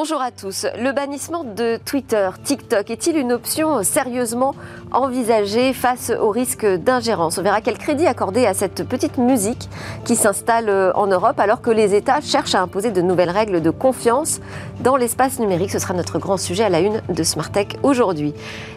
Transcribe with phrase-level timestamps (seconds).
[0.00, 0.64] Bonjour à tous.
[0.78, 4.54] Le bannissement de Twitter, TikTok est-il une option sérieusement
[4.92, 7.36] envisagée face au risque d'ingérence?
[7.36, 9.68] On verra quel crédit accorder à cette petite musique
[10.04, 13.70] qui s'installe en Europe alors que les États cherchent à imposer de nouvelles règles de
[13.70, 14.38] confiance
[14.84, 15.72] dans l'espace numérique.
[15.72, 18.34] Ce sera notre grand sujet à la une de Smartech aujourd'hui.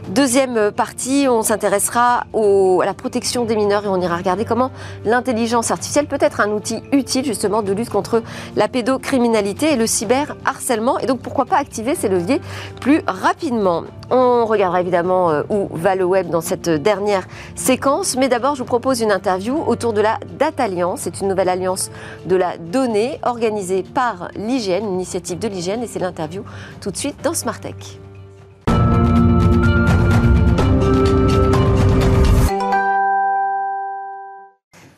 [0.09, 4.71] Deuxième partie, on s'intéressera à la protection des mineurs et on ira regarder comment
[5.05, 8.23] l'intelligence artificielle peut être un outil utile justement de lutte contre
[8.55, 12.39] la pédocriminalité et le cyberharcèlement et donc pourquoi pas activer ces leviers
[12.79, 13.83] plus rapidement?
[14.09, 18.59] On regardera évidemment euh, où va le web dans cette dernière séquence, mais d'abord je
[18.59, 21.01] vous propose une interview autour de la Data Alliance.
[21.01, 21.91] C'est une nouvelle alliance
[22.25, 26.43] de la donnée organisée par l'hygiène, une initiative de l'hygiène, et c'est l'interview
[26.79, 27.59] tout de suite dans Smart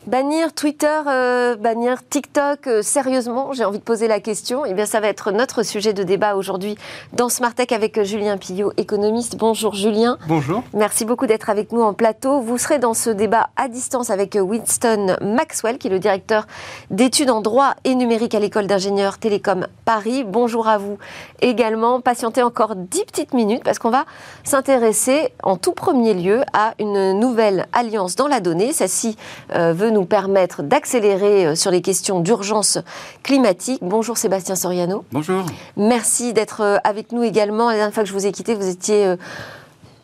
[0.05, 4.65] Bannir Twitter, euh, bannir TikTok, euh, sérieusement, j'ai envie de poser la question.
[4.65, 6.75] Eh bien, ça va être notre sujet de débat aujourd'hui
[7.13, 9.37] dans Smart Tech avec euh, Julien Pillot, économiste.
[9.37, 10.17] Bonjour Julien.
[10.27, 10.61] Bonjour.
[10.73, 12.41] Merci beaucoup d'être avec nous en plateau.
[12.41, 16.47] Vous serez dans ce débat à distance avec Winston Maxwell, qui est le directeur
[16.91, 20.25] d'études en droit et numérique à l'école d'ingénieurs Télécom Paris.
[20.25, 20.97] Bonjour à vous
[21.39, 22.01] également.
[22.01, 24.03] Patientez encore dix petites minutes parce qu'on va
[24.43, 28.73] s'intéresser en tout premier lieu à une nouvelle alliance dans la donnée.
[28.73, 29.15] Celle-ci
[29.49, 32.79] veut nous permettre d'accélérer euh, sur les questions d'urgence
[33.21, 33.79] climatique.
[33.81, 35.05] Bonjour Sébastien Soriano.
[35.11, 35.45] Bonjour.
[35.77, 37.69] Merci d'être euh, avec nous également.
[37.69, 39.15] La dernière fois que je vous ai quitté, vous étiez euh,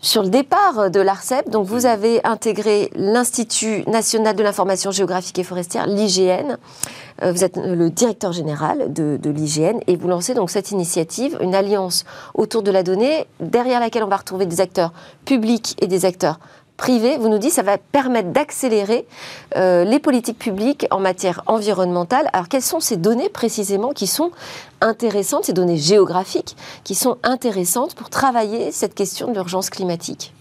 [0.02, 1.50] sur le départ de l'ARCEP.
[1.50, 6.56] Donc, vous avez intégré l'Institut national de l'information géographique et forestière, l'IGN.
[7.22, 11.54] Vous êtes le directeur général de, de l'IGN et vous lancez donc cette initiative, une
[11.54, 14.94] alliance autour de la donnée, derrière laquelle on va retrouver des acteurs
[15.26, 16.40] publics et des acteurs
[16.80, 19.06] privé, vous nous dites, ça va permettre d'accélérer
[19.58, 22.30] euh, les politiques publiques en matière environnementale.
[22.34, 24.32] Alors, quelles sont ces données précisément qui sont
[24.82, 30.34] intéressantes, ces données géographiques qui sont intéressantes pour travailler cette question de l'urgence climatique?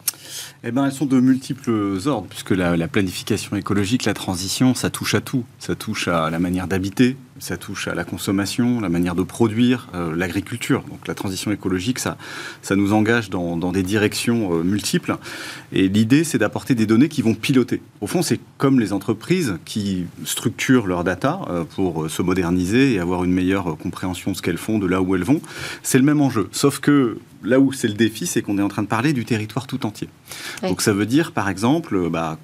[0.63, 4.91] Eh ben, elles sont de multiples ordres, puisque la, la, planification écologique, la transition, ça
[4.91, 5.45] touche à tout.
[5.59, 9.89] Ça touche à la manière d'habiter, ça touche à la consommation, la manière de produire,
[9.95, 10.83] euh, l'agriculture.
[10.89, 12.17] Donc la transition écologique, ça,
[12.63, 15.17] ça nous engage dans, des directions euh, multiples.
[15.73, 17.81] Et l'idée, c'est d'apporter des données qui vont piloter.
[18.01, 22.99] Au fond, c'est comme les entreprises qui structurent leurs data euh, pour se moderniser et
[22.99, 25.41] avoir une meilleure compréhension de ce qu'elles font, de là où elles vont.
[25.83, 26.49] C'est le même enjeu.
[26.53, 29.25] Sauf que là où c'est le défi, c'est qu'on est en train de parler du
[29.25, 30.09] territoire tout entier.
[30.63, 32.39] Donc ça veut dire, par exemple, bah,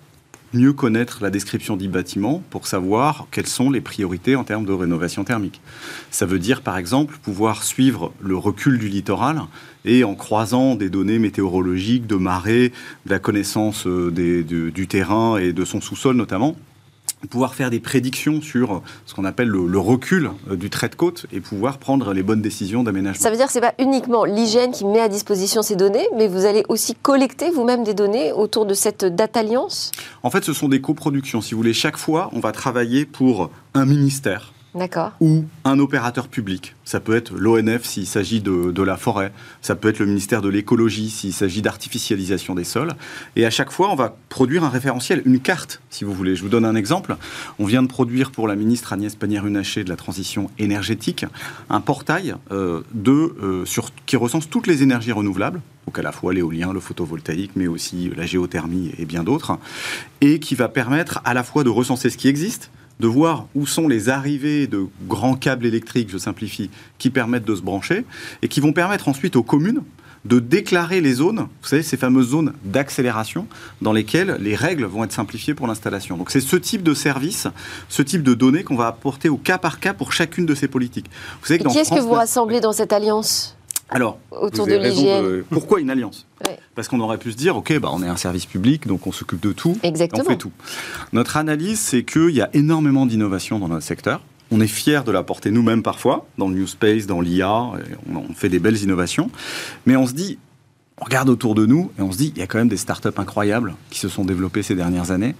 [0.54, 4.72] mieux connaître la description du bâtiment pour savoir quelles sont les priorités en termes de
[4.72, 5.60] rénovation thermique.
[6.10, 9.42] Ça veut dire, par exemple, pouvoir suivre le recul du littoral
[9.84, 12.72] et en croisant des données météorologiques, de marée,
[13.06, 16.56] de la connaissance euh, du terrain et de son sous-sol notamment,
[17.26, 21.26] pouvoir faire des prédictions sur ce qu'on appelle le, recul euh, du trait de côte
[21.32, 23.22] et pouvoir prendre les bonnes décisions d'aménagement.
[23.22, 26.06] Ça veut dire que ce n'est pas uniquement l'hygiène qui met à disposition ces données,
[26.16, 29.90] mais vous allez aussi collecter vous-même des données autour de cette data alliance?
[30.22, 31.40] En fait, ce sont des coproductions.
[31.40, 34.52] Si vous voulez, chaque fois, on va travailler pour un ministère
[35.20, 36.74] ou un opérateur public.
[36.84, 40.48] Ça peut être l'ONF s'il s'agit de, la forêt, ça peut être le ministère de
[40.48, 42.92] l'écologie s'il s'agit d'artificialisation des sols.
[43.36, 46.36] Et à chaque fois, on va produire un référentiel, une carte, si vous voulez.
[46.36, 47.16] Je vous donne un exemple.
[47.58, 51.24] On vient de produire pour la ministre Agnès Pannier-Runacher de la transition énergétique
[51.70, 53.64] un portail euh, euh,
[54.06, 58.10] qui recense toutes les énergies renouvelables, donc à la fois l'éolien, le photovoltaïque, mais aussi
[58.16, 59.58] la géothermie et bien d'autres,
[60.20, 62.70] et qui va permettre à la fois de recenser ce qui existe,
[63.00, 67.54] de voir où sont les arrivées de grands câbles électriques, je simplifie, qui permettent de
[67.54, 68.04] se brancher,
[68.42, 69.82] et qui vont permettre ensuite aux communes
[70.24, 73.46] de déclarer les zones, vous savez, ces fameuses zones d'accélération
[73.82, 76.16] dans lesquelles les règles vont être simplifiées pour l'installation.
[76.16, 77.46] Donc c'est ce type de service,
[77.90, 80.68] ce type de données qu'on va apporter au cas par cas pour chacune de ces
[80.68, 81.10] politiques.
[81.42, 83.56] Vous savez que qui est-ce que vous rassemblez dans cette alliance
[83.90, 85.44] alors, autour de l'hygiène?
[85.50, 86.26] Pourquoi une alliance?
[86.74, 89.12] Parce qu'on aurait pu se dire, ok, bah, on est un service public, donc on
[89.12, 90.24] s'occupe de tout, Exactement.
[90.26, 90.52] on fait tout.
[91.12, 94.20] Notre analyse, c'est qu'il y a énormément d'innovation dans notre secteur.
[94.50, 97.70] On est fier de la porter nous-mêmes parfois, dans le New Space, dans l'IA,
[98.14, 99.30] on fait des belles innovations.
[99.86, 100.38] Mais on se dit,
[101.00, 102.76] on regarde autour de nous et on se dit, il y a quand même des
[102.76, 105.34] startups incroyables qui se sont développées ces dernières années,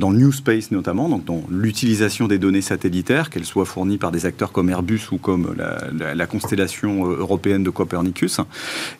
[0.00, 4.10] dans le New Space notamment, donc dans l'utilisation des données satellitaires, qu'elles soient fournies par
[4.10, 8.40] des acteurs comme Airbus ou comme la, constellation euh, européenne de Copernicus.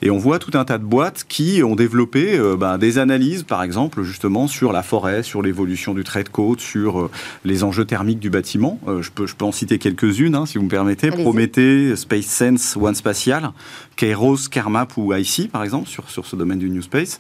[0.01, 3.43] Et on voit tout un tas de boîtes qui ont développé euh, ben, des analyses,
[3.43, 7.11] par exemple, justement sur la forêt, sur l'évolution du trait de côte, sur euh,
[7.45, 8.79] les enjeux thermiques du bâtiment.
[9.01, 11.11] je, peux, je peux en citer quelques-unes, hein, si vous me permettez.
[11.11, 13.51] Prométhée, Space Sense, One Spatial,
[13.97, 17.19] Kairos, Kermap ou IC, par exemple, sur, sur ce domaine du New Space.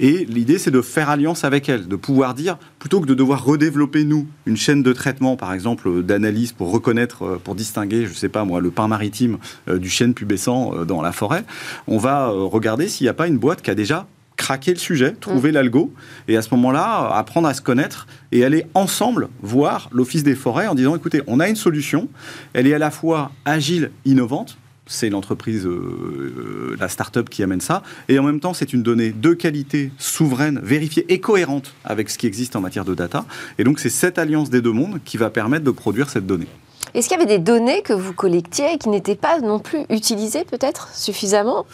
[0.00, 3.44] Et l'idée, c'est de faire alliance avec elles, de pouvoir dire, plutôt que de devoir
[3.44, 8.28] redévelopper, nous, une chaîne de traitement, par exemple, d'analyse pour reconnaître, pour distinguer, je sais
[8.28, 9.38] pas moi, le pain maritime
[9.68, 11.44] du chêne pubescent dans la forêt,
[11.86, 14.06] on va regarder s'il n'y a pas une boîte qui a déjà
[14.36, 15.54] craquer le sujet, trouver mm.
[15.54, 15.92] l'algo,
[16.28, 20.66] et à ce moment-là, apprendre à se connaître et aller ensemble voir l'Office des forêts
[20.66, 22.08] en disant, écoutez, on a une solution,
[22.52, 27.60] elle est à la fois agile, innovante, c'est l'entreprise, euh, euh, la start-up qui amène
[27.60, 27.82] ça.
[28.08, 32.18] Et en même temps, c'est une donnée de qualité, souveraine, vérifiée et cohérente avec ce
[32.18, 33.24] qui existe en matière de data.
[33.58, 36.48] Et donc, c'est cette alliance des deux mondes qui va permettre de produire cette donnée.
[36.94, 39.80] Est-ce qu'il y avait des données que vous collectiez et qui n'étaient pas non plus
[39.90, 41.66] utilisées peut-être suffisamment?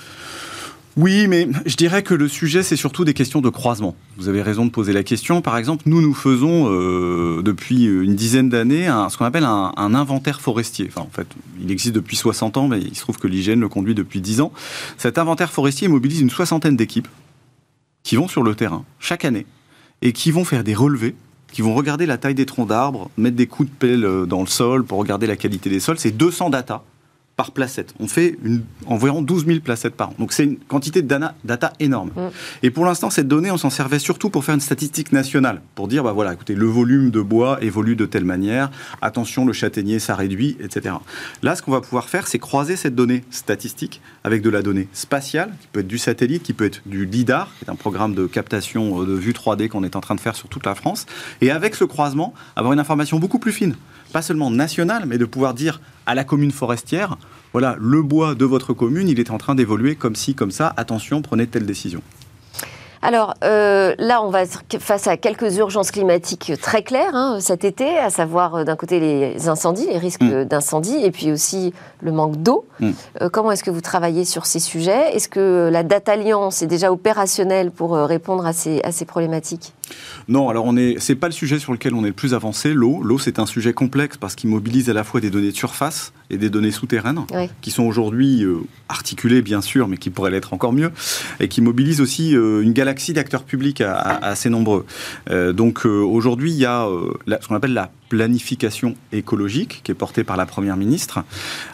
[0.97, 3.97] Oui, mais je dirais que le sujet, c'est surtout des questions de croisement.
[4.19, 5.41] Vous avez raison de poser la question.
[5.41, 10.43] Par exemple, nous, nous faisons euh, depuis une dizaine d'années ce qu'on appelle un, inventaire
[10.43, 10.89] forestier.
[10.89, 11.27] Enfin, en fait,
[11.63, 14.43] il existe depuis 60 ans, mais il se trouve que l'hygiène le conduit depuis 10
[14.43, 14.53] ans.
[14.99, 17.09] Cet inventaire forestier mobilise une soixantaine d'équipes
[18.03, 19.47] qui vont sur le terrain chaque année
[20.03, 21.15] et qui vont faire des relevés
[21.53, 24.41] qui vont regarder la taille des troncs d'arbres, mettre des coups de pelle euh, dans
[24.41, 25.99] le sol pour regarder la qualité des sols.
[25.99, 26.83] C'est 200 data
[27.43, 27.93] par placette.
[27.99, 30.15] On fait une, environ 12 000 placettes par an.
[30.21, 32.11] Donc c'est une quantité de data, énorme.
[32.15, 32.29] Mm.
[32.63, 35.89] Et pour l'instant, cette donnée, on s'en servait surtout pour faire une statistique nationale, pour
[35.89, 39.99] dire, bah voilà, écoutez, le volume de bois évolue de telle manière, attention, le châtaignier,
[39.99, 40.95] ça réduit, etc.
[41.43, 44.87] Là, ce qu'on va pouvoir faire, c'est croiser cette donnée statistique avec de la donnée
[44.93, 48.15] spatiale, qui peut être du satellite, qui peut être du LIDAR, qui est un programme
[48.15, 50.77] de captation euh, de vue 3D qu'on est en train de faire sur toute la
[50.77, 51.07] France.
[51.41, 53.75] Et avec ce croisement, avoir une information beaucoup plus fine
[54.13, 57.17] pas seulement national, mais de pouvoir dire à la commune forestière,
[57.53, 60.73] voilà, le bois de votre commune, il est en train d'évoluer comme ci, comme ça,
[60.77, 62.03] attention, prenez telle décision.
[63.05, 67.65] Alors euh, là, on va être face à quelques urgences climatiques très claires hein, cet
[67.65, 70.45] été, à savoir euh, d'un côté les incendies, les risques mm.
[70.45, 72.65] d'incendie, et puis aussi le manque d'eau.
[72.79, 72.91] Mm.
[73.21, 75.17] Euh, comment est-ce que vous travaillez sur ces sujets?
[75.17, 79.75] Est-ce que la Data Alliance est déjà opérationnelle pour répondre à ces, à ces problématiques?
[80.29, 82.73] Non, alors on est, c'est pas le sujet sur lequel on est le plus avancé.
[82.73, 85.57] L'eau, l'eau c'est un sujet complexe parce qu'il mobilise à la fois des données de
[85.57, 87.21] surface et des données souterraines
[87.61, 90.91] qui sont aujourd'hui euh, articulées bien sûr, mais qui pourraient l'être encore mieux,
[91.39, 94.87] et qui mobilisent aussi euh, une galaxie d'acteurs publics assez nombreux.
[95.31, 96.89] Euh, donc aujourd'hui il y a
[97.29, 101.23] ce qu'on appelle la planification écologique qui est portée par la première ministre,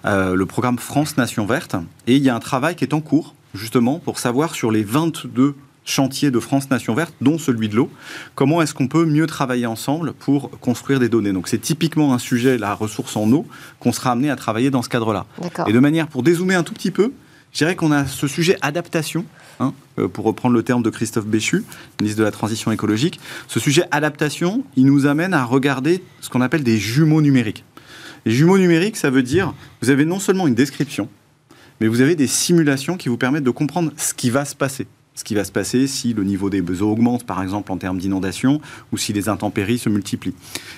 [0.05, 1.77] le programme France Nation Verte,
[2.07, 4.83] et il y a un travail qui est en cours justement pour savoir sur les
[4.83, 5.55] 22
[5.89, 7.91] chantier de France Nation Verte, dont celui de l'eau.
[8.35, 11.33] Comment est-ce qu'on peut mieux travailler ensemble pour construire des données?
[11.33, 13.47] Donc c'est typiquement un sujet, la ressource en eau,
[13.81, 15.27] qu'on sera amené à travailler dans ce cadre-là.
[15.67, 17.13] Et de manière, pour dézoomer un tout petit peu,
[17.53, 19.25] je dirais qu'on a ce sujet adaptation,
[19.59, 21.65] hein, euh, pour reprendre le terme de Christophe Béchu,
[22.01, 23.19] ministre de la Transition écologique.
[23.47, 27.65] Ce sujet adaptation, il nous amène à regarder ce qu'on appelle des jumeaux numériques.
[28.27, 31.09] Les jumeaux numériques, ça veut dire, vous avez non seulement une description,
[31.81, 34.87] mais vous avez des simulations qui vous permettent de comprendre ce qui va se passer
[35.19, 37.99] ce qui va se passer si le niveau des eaux augmente, par exemple en termes
[37.99, 38.61] d'inondation,
[38.93, 40.35] ou si les intempéries se multiplient.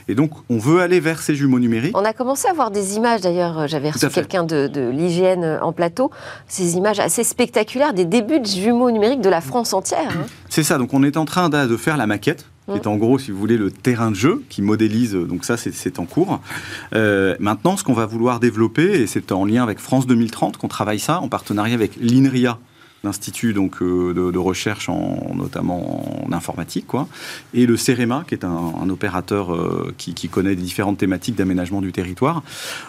[0.08, 1.94] Et donc, on veut aller vers ces jumeaux numériques.
[1.94, 5.60] On a commencé à voir des images, d'ailleurs, euh, j'avais reçu quelqu'un de, l'hygiène euh,
[5.60, 6.10] en plateau,
[6.48, 10.10] ces images assez spectaculaires des débuts de jumeaux numériques de la France entière.
[10.10, 10.26] Hein.
[10.48, 13.18] C'est ça, donc on est en train de faire la maquette qui est en gros,
[13.18, 15.14] si vous voulez, le terrain de jeu qui modélise.
[15.14, 16.40] Donc ça, c'est en cours.
[16.94, 20.68] Euh, maintenant, ce qu'on va vouloir développer, et c'est en lien avec France 2030 qu'on
[20.68, 22.58] travaille ça, en partenariat avec l'INRIA,
[23.04, 27.08] l'institut donc euh, de, recherche en notamment en informatique quoi.
[27.54, 31.92] Et le CEREMA qui est un, opérateur euh, qui, connaît les différentes thématiques d'aménagement du
[31.92, 32.42] territoire.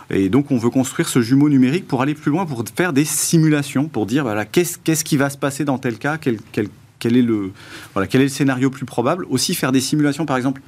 [0.10, 3.06] Et donc on veut construire ce jumeau numérique pour aller plus loin pour faire des
[3.06, 7.18] simulations pour dire voilà qu'est-ce qu'est-ce qui va se passer dans tel cas quel, quel,
[7.18, 7.52] est le
[7.94, 9.26] voilà quel est le scénario plus probable.
[9.30, 10.62] Aussi faire des simulations par exemple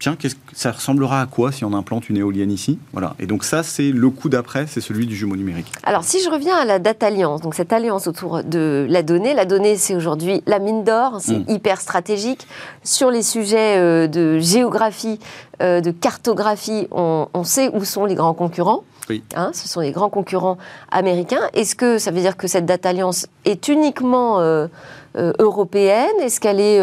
[0.00, 0.16] tiens,
[0.52, 2.78] ça ressemblera à quoi si on implante une éolienne ici?
[2.92, 3.14] Voilà.
[3.18, 5.72] Et donc ça, c'est le coup d'après, c'est celui du jumeau numérique.
[5.82, 9.34] Alors si je reviens à la data alliance, donc cette alliance autour de la donnée,
[9.34, 11.44] la donnée c'est aujourd'hui la mine d'or, c'est mm.
[11.48, 12.46] hyper stratégique.
[12.84, 15.18] Sur les sujets euh, de géographie,
[15.62, 18.84] euh, de cartographie, on, sait où sont les grands concurrents.
[19.10, 19.24] Oui.
[19.34, 20.58] Hein, ce sont les grands concurrents
[20.92, 21.40] américains.
[21.54, 24.68] Est-ce que ça veut dire que cette data alliance est uniquement euh,
[25.16, 26.20] européenne?
[26.20, 26.80] Est-ce qu'elle est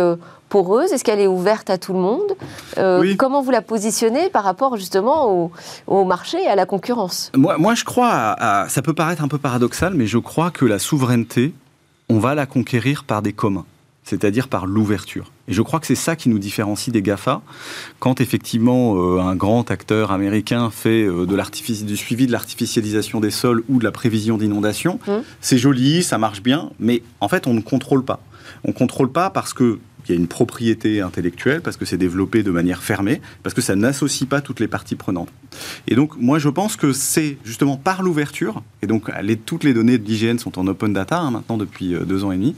[0.50, 2.36] poreuse Est-ce qu'elle est ouverte à tout le monde
[2.78, 5.52] euh, Comment vous la positionnez par rapport justement
[5.88, 9.28] au, marché et à la concurrence moi, moi, je crois, à, ça peut paraître un
[9.28, 11.54] peu paradoxal, mais je crois que la souveraineté,
[12.10, 13.66] on va la conquérir par des communs
[14.06, 15.32] c'est-à-dire par l'ouverture.
[15.48, 17.42] Et je crois que c'est ça qui nous différencie des GAFA.
[18.00, 23.32] Quand effectivement euh, un grand acteur américain fait euh, de du suivi de l'artificialisation des
[23.32, 25.12] sols ou de la prévision d'inondation, mmh.
[25.42, 28.20] c'est joli, ça marche bien, mais en fait on ne contrôle pas.
[28.64, 31.98] On ne contrôle pas parce que il y a une propriété intellectuelle, parce que c'est
[31.98, 35.30] développé de manière fermée, parce que ça n'associe pas toutes les parties prenantes.
[35.88, 39.10] Et donc, moi, je pense que c'est justement par l'ouverture, et donc
[39.46, 42.32] toutes les données de l'IGN sont en open data hein, maintenant depuis euh, deux ans
[42.32, 42.56] et demi,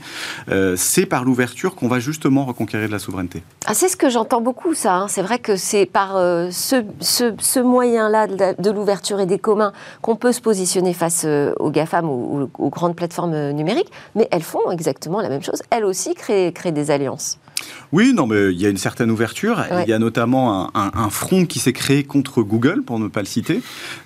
[0.49, 3.43] euh, c'est par l'ouverture qu'on va justement reconquérir de la souveraineté.
[3.65, 4.95] Ah, c'est ce que j'entends beaucoup, ça.
[4.95, 5.07] Hein.
[5.07, 10.31] C'est vrai que c'est par euh, ce, moyen-là de, l'ouverture et des communs qu'on peut
[10.31, 11.25] se positionner face
[11.59, 15.61] aux GAFAM ou aux, grandes plateformes numériques, mais elles font exactement la même chose.
[15.69, 17.36] Elles aussi créent des alliances.
[17.91, 19.63] Oui, non, mais il y a une certaine ouverture.
[19.83, 23.25] Il y a notamment un, front qui s'est créé contre Google, pour ne pas le
[23.25, 23.61] citer,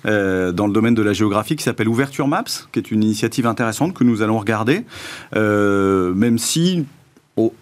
[0.06, 3.46] euh, dans le domaine de la géographie, qui s'appelle Ouverture Maps, qui est une initiative
[3.46, 4.84] intéressante que nous allons regarder,
[5.34, 6.86] euh, même si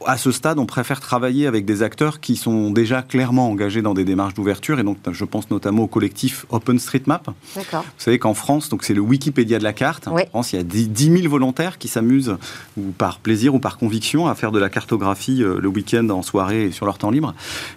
[0.04, 3.94] à ce stade, on préfère travailler avec des acteurs qui sont déjà clairement engagés dans
[3.94, 4.80] des démarches d'ouverture.
[4.80, 7.30] Et donc, je pense notamment au collectif OpenStreetMap.
[7.54, 10.08] Vous savez qu'en France, donc c'est le Wikipédia de la carte.
[10.08, 10.90] En France, il y a 10
[11.22, 12.36] 000 volontaires qui s'amusent,
[12.76, 16.22] ou par plaisir ou par conviction, à faire de la cartographie euh, le week-end en
[16.22, 17.34] soirée et sur leur temps libre.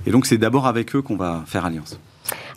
[0.08, 2.00] Et donc, c'est d'abord avec eux qu'on va faire alliance.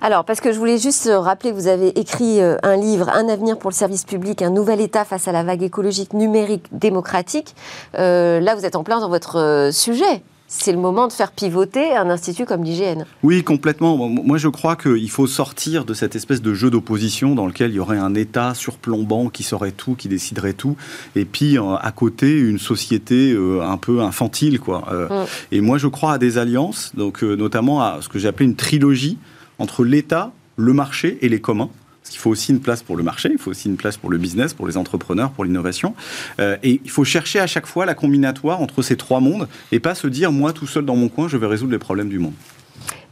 [0.00, 3.28] Alors, parce que je voulais juste rappeler que vous avez écrit euh, un livre, Un
[3.28, 7.54] avenir pour le service public, un nouvel État face à la vague écologique numérique démocratique.
[7.99, 11.32] Euh, là, vous êtes en plein dans votre euh, sujet c'est le moment de faire
[11.32, 13.02] pivoter un institut comme l'IGN.
[13.25, 13.96] Oui, complètement.
[13.96, 17.75] Moi, je crois qu'il faut sortir de cette espèce de jeu d'opposition dans lequel il
[17.75, 20.76] y aurait un État surplombant qui saurait tout, qui déciderait tout,
[21.16, 24.85] et puis à côté une société un peu infantile, quoi.
[25.11, 25.25] Mm.
[25.50, 28.54] Et moi, je crois à des alliances, donc notamment à ce que j'ai appelé une
[28.54, 29.18] trilogie
[29.58, 31.70] entre l'État, le marché et les communs.
[32.06, 34.10] Parce qu'il faut aussi une place pour le marché, il faut aussi une place pour
[34.10, 35.96] le business, pour les entrepreneurs, pour l'innovation.
[36.38, 39.80] Euh, et il faut chercher à chaque fois la combinatoire entre ces trois mondes et
[39.80, 42.20] pas se dire, moi tout seul dans mon coin, je vais résoudre les problèmes du
[42.20, 42.34] monde.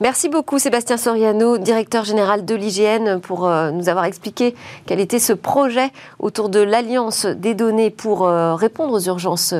[0.00, 4.54] Merci beaucoup Sébastien Soriano, directeur général de l'IGN, pour euh, nous avoir expliqué
[4.86, 9.54] quel était ce projet autour de l'Alliance des données pour euh, répondre aux urgences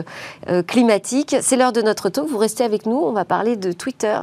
[0.69, 1.35] climatiques.
[1.41, 4.17] C'est l'heure de notre talk, vous restez avec nous, on va parler de Twitter,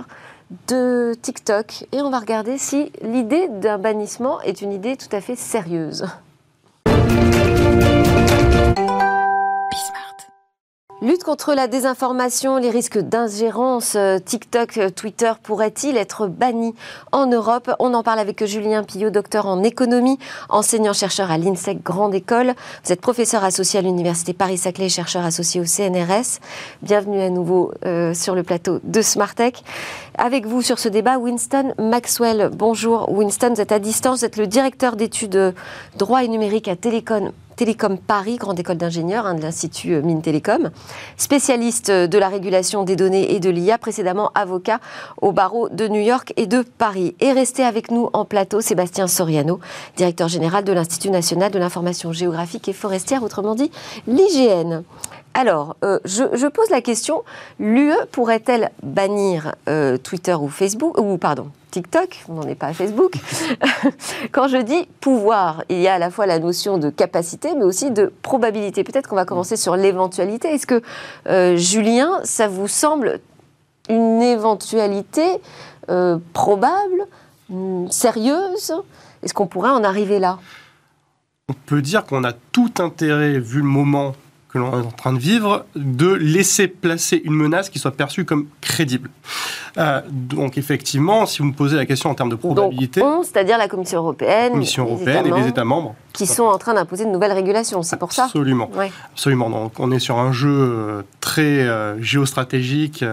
[0.68, 5.22] de TikTok et on va regarder si l'idée d'un bannissement est une idée tout à
[5.22, 6.06] fait sérieuse.
[11.04, 16.76] Lutte contre la désinformation, les risques d'ingérence, euh, TikTok, euh, Twitter pourrait-il être banni
[17.12, 17.72] en Europe?
[17.80, 22.54] On en parle avec Julien Pillot, docteur en économie, enseignant-chercheur à l'INSEC Grande École.
[22.86, 26.40] Vous êtes professeur associé à l'Université Paris-Saclay, chercheur associé au CNRS.
[26.84, 29.64] Bienvenue à nouveau euh, sur le plateau de Smartech.
[30.20, 32.52] Avec vous sur ce débat, Winston Maxwell.
[32.56, 35.56] Bonjour Winston, vous êtes à distance, vous êtes le directeur d'études
[35.98, 37.32] droit et numérique à Télécom
[37.62, 40.72] Télécom Paris, grande école d'ingénieurs hein, de l'Institut euh, Mines Télécom,
[41.16, 44.80] spécialiste de la régulation des données et de l'IA, précédemment avocat
[45.22, 47.16] au barreau de New York et de Paris.
[47.20, 49.60] Et resté avec nous en plateau, Sébastien Soriano,
[49.96, 53.70] directeur général de l'Institut national de l'information géographique et forestière, autrement dit
[54.08, 54.82] l'IGN.
[55.34, 57.24] Alors, euh, je, pose la question,
[57.60, 62.74] l'UE pourrait-elle bannir euh, Twitter ou Facebook, ou pardon, TikTok, on n'en est pas à
[62.74, 63.14] Facebook.
[64.34, 67.64] Quand je dis pouvoir, il y a à la fois la notion de capacité, mais
[67.64, 68.84] aussi de probabilité.
[68.84, 70.50] Peut-être qu'on va commencer sur l'éventualité.
[70.50, 70.82] Est-ce que,
[71.28, 73.20] euh, Julien, ça vous semble
[73.90, 75.24] une éventualité
[76.34, 77.06] probable,
[77.50, 78.74] hmm, sérieuse?
[79.24, 80.40] Est-ce qu'on pourrait en arriver là?
[81.50, 84.14] On peut dire qu'on a tout intérêt, vu le moment
[84.52, 88.26] que l'on est en train de vivre, de laisser placer une menace qui soit perçue
[88.26, 89.10] comme crédible.
[89.78, 93.02] Euh, donc effectivement, si vous me posez la question en termes de probabilité...
[93.24, 95.96] c'est-à-dire la Commission européenne, Commission européenne et les États membres.
[96.14, 98.70] Qui sont en train d'imposer de nouvelles régulations, c'est pour ça Absolument.
[99.14, 99.50] Absolument.
[99.50, 103.04] Donc on est sur un jeu euh, très euh, géostratégique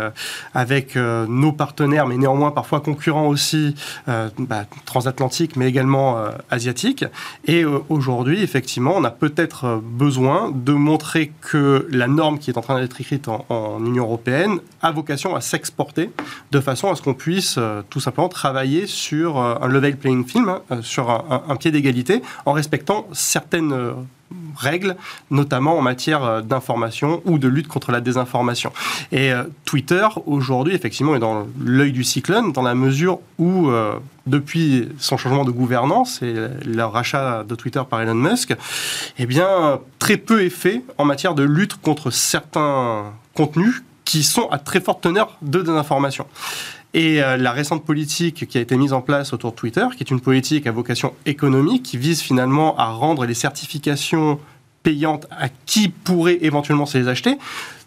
[0.54, 3.74] avec nos partenaires, mais néanmoins parfois concurrents aussi,
[4.06, 6.16] bah, transatlantiques, mais également
[6.50, 7.04] asiatiques.
[7.46, 12.62] Et aujourd'hui, effectivement, on a peut-être besoin de montrer que la norme qui est en
[12.62, 16.10] train d'être écrite en, en Union européenne a vocation à s'exporter
[16.50, 20.26] de façon à ce qu'on puisse euh, tout simplement travailler sur euh, un level playing
[20.26, 23.74] field, hein, euh, sur un, pied d'égalité, en respectant certaines
[24.56, 24.96] règles,
[25.30, 28.72] notamment en matière d'information ou de lutte contre la désinformation.
[29.10, 29.32] Et
[29.64, 33.70] Twitter, aujourd'hui, effectivement, est dans l'œil du cyclone, dans la mesure où,
[34.26, 36.34] depuis son changement de gouvernance et
[36.66, 38.54] le rachat de Twitter par Elon Musk,
[39.18, 43.04] eh bien, très peu est fait en matière de lutte contre certains
[43.34, 46.26] contenus qui sont à très forte teneur de désinformation.
[46.94, 50.02] Et euh, la récente politique qui a été mise en place autour de Twitter, qui
[50.02, 54.40] est une politique à vocation économique, qui vise finalement à rendre les certifications
[54.82, 57.36] payantes à qui pourrait éventuellement se les acheter,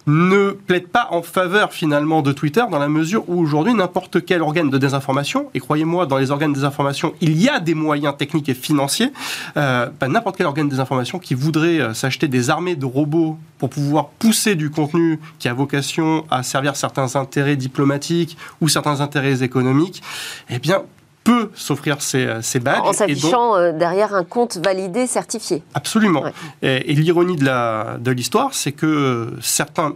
[0.08, 4.42] ne plaide pas en faveur finalement de Twitter dans la mesure où aujourd'hui n'importe quel
[4.42, 8.16] organe de désinformation, et croyez-moi, dans les organes de désinformation, il y a des moyens
[8.18, 9.12] techniques et financiers,
[9.58, 13.38] euh, bah, n'importe quel organe de désinformation qui voudrait euh, s'acheter des armées de robots
[13.58, 19.02] pour pouvoir pousser du contenu qui a vocation à servir certains intérêts diplomatiques ou certains
[19.02, 20.02] intérêts économiques,
[20.50, 20.84] eh bien,
[21.24, 22.82] peut s'offrir ces, euh, ces, badges.
[22.82, 25.64] En s'affichant euh, derrière un compte validé, certifié.
[25.74, 26.24] Absolument.
[26.62, 29.96] Et, l'ironie de l'histoire, de c'est que euh, certains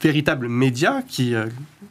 [0.00, 1.34] véritables médias qui,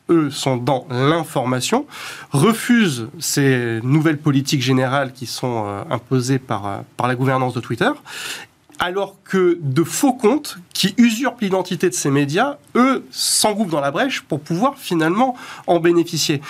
[0.10, 1.86] eux, sont dans l'information,
[2.32, 7.90] refusent ces nouvelles politiques générales qui sont imposées par, par la gouvernance de Twitter
[8.78, 13.90] alors que de faux comptes qui usurpent l'identité de ces médias, eux, s'engouffrent dans la
[13.90, 16.42] brèche pour pouvoir finalement en bénéficier.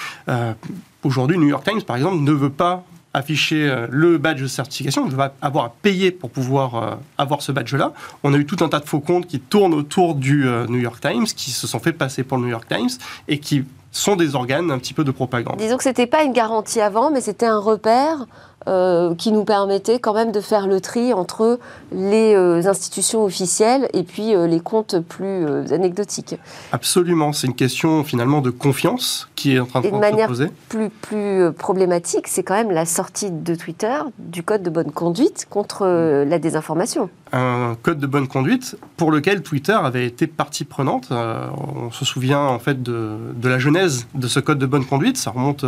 [1.05, 2.83] Aujourd'hui, New York Times, par exemple, ne veut pas
[3.13, 7.43] afficher euh, le badge de certification, je vais avoir à payer pour pouvoir euh, avoir
[7.43, 7.93] ce badge-là.
[8.23, 10.79] On a eu tout un tas de faux comptes qui tournent autour du euh, New
[10.79, 12.89] York Times, qui se sont fait passer pour le New York Times
[13.27, 15.57] et qui sont des organes un petit peu de propagande.
[15.57, 18.25] Disons que ce n'était pas une garantie avant, mais c'était un repère
[18.67, 21.59] euh, qui nous permettait quand même de faire le tri entre
[21.91, 26.35] les euh, institutions officielles et puis euh, les comptes plus anecdotiques.
[26.71, 30.31] Absolument, c'est une question finalement de confiance qui est en train de, et de manière
[30.67, 35.45] plus, plus problématique, c'est quand même la sortie de Twitter du code de bonne conduite
[35.47, 35.85] contre
[36.27, 37.11] la désinformation.
[37.33, 41.09] Un code de bonne conduite pour lequel Twitter avait été partie prenante.
[41.11, 45.17] on se souvient en fait de, de la genèse de ce code de bonne conduite,
[45.17, 45.65] ça remonte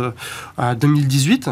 [0.56, 1.50] à 2018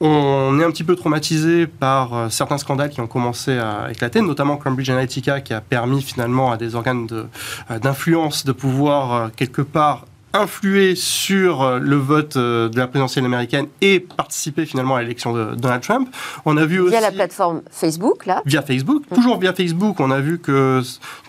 [0.00, 4.20] on est un petit peu traumatisé par euh, certains scandales qui ont commencé à éclater,
[4.20, 9.12] notamment Cambridge Analytica qui a permis finalement à des organes euh, d'influence de, de, pouvoir
[9.12, 14.66] euh, quelque part influer sur euh, le vote euh, de la présidentielle américaine et participer
[14.66, 16.08] finalement à l'élection de Donald Trump.
[16.44, 18.42] On a vu via la plateforme Facebook là.
[18.44, 19.14] Via Facebook, mm.
[19.14, 20.00] toujours via Facebook.
[20.00, 20.82] On a vu que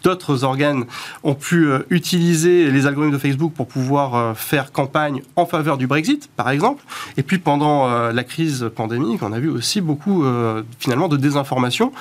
[0.03, 0.85] d'autres organes
[1.23, 5.87] ont pu euh, utiliser les algorithmes de Facebook pour pouvoir faire campagne en faveur du
[5.87, 6.83] Brexit, par exemple.
[7.17, 10.23] Et puis pendant la crise pandémique, on a vu aussi beaucoup
[10.79, 11.91] finalement de désinformation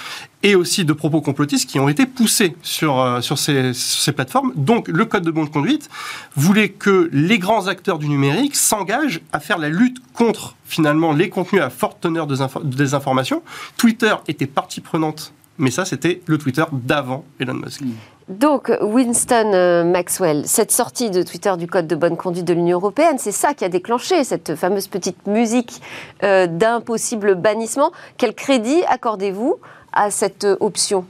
[0.43, 4.53] et aussi de propos complotistes qui ont été poussés sur, sur, ces, ces, plateformes.
[4.55, 5.89] Donc le code de bonne conduite
[6.37, 11.29] voulait que les grands acteurs du numérique s'engagent à faire la lutte contre finalement les
[11.29, 13.43] contenus à forte teneur de, désinformation.
[13.77, 17.83] Twitter était partie prenante, mais ça c'était le Twitter d'avant Elon Musk.
[18.29, 22.77] Donc, Winston euh, Maxwell, cette sortie de Twitter du Code de bonne conduite de l'Union
[22.77, 25.81] européenne, c'est ça qui a déclenché cette fameuse petite musique
[26.23, 27.91] euh, d'un possible bannissement.
[28.19, 29.57] Quel crédit accordez-vous
[29.95, 31.07] à cette option?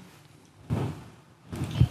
[0.71, 1.88] euh,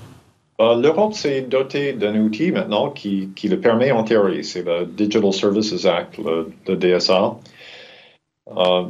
[0.60, 5.32] L'Europe s'est dotée d'un outil maintenant qui, qui, le permet en théorie, c'est le Digital
[5.32, 7.36] Services Act, le, DSA.
[8.56, 8.84] Euh,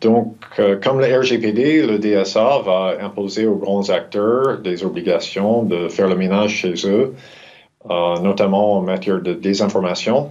[0.00, 5.88] donc, euh, comme le RGPD, le DSA va imposer aux grands acteurs des obligations de
[5.88, 7.14] faire le ménage chez eux,
[7.86, 10.30] notamment en matière de désinformation.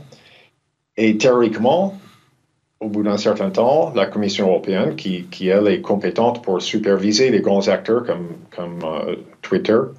[0.97, 1.99] Et théoriquement,
[2.79, 7.29] au bout d'un certain temps, la Commission européenne, qui, qui, elle est compétente pour superviser
[7.29, 9.93] les grands acteurs comme, comme euh, Twitter, euh,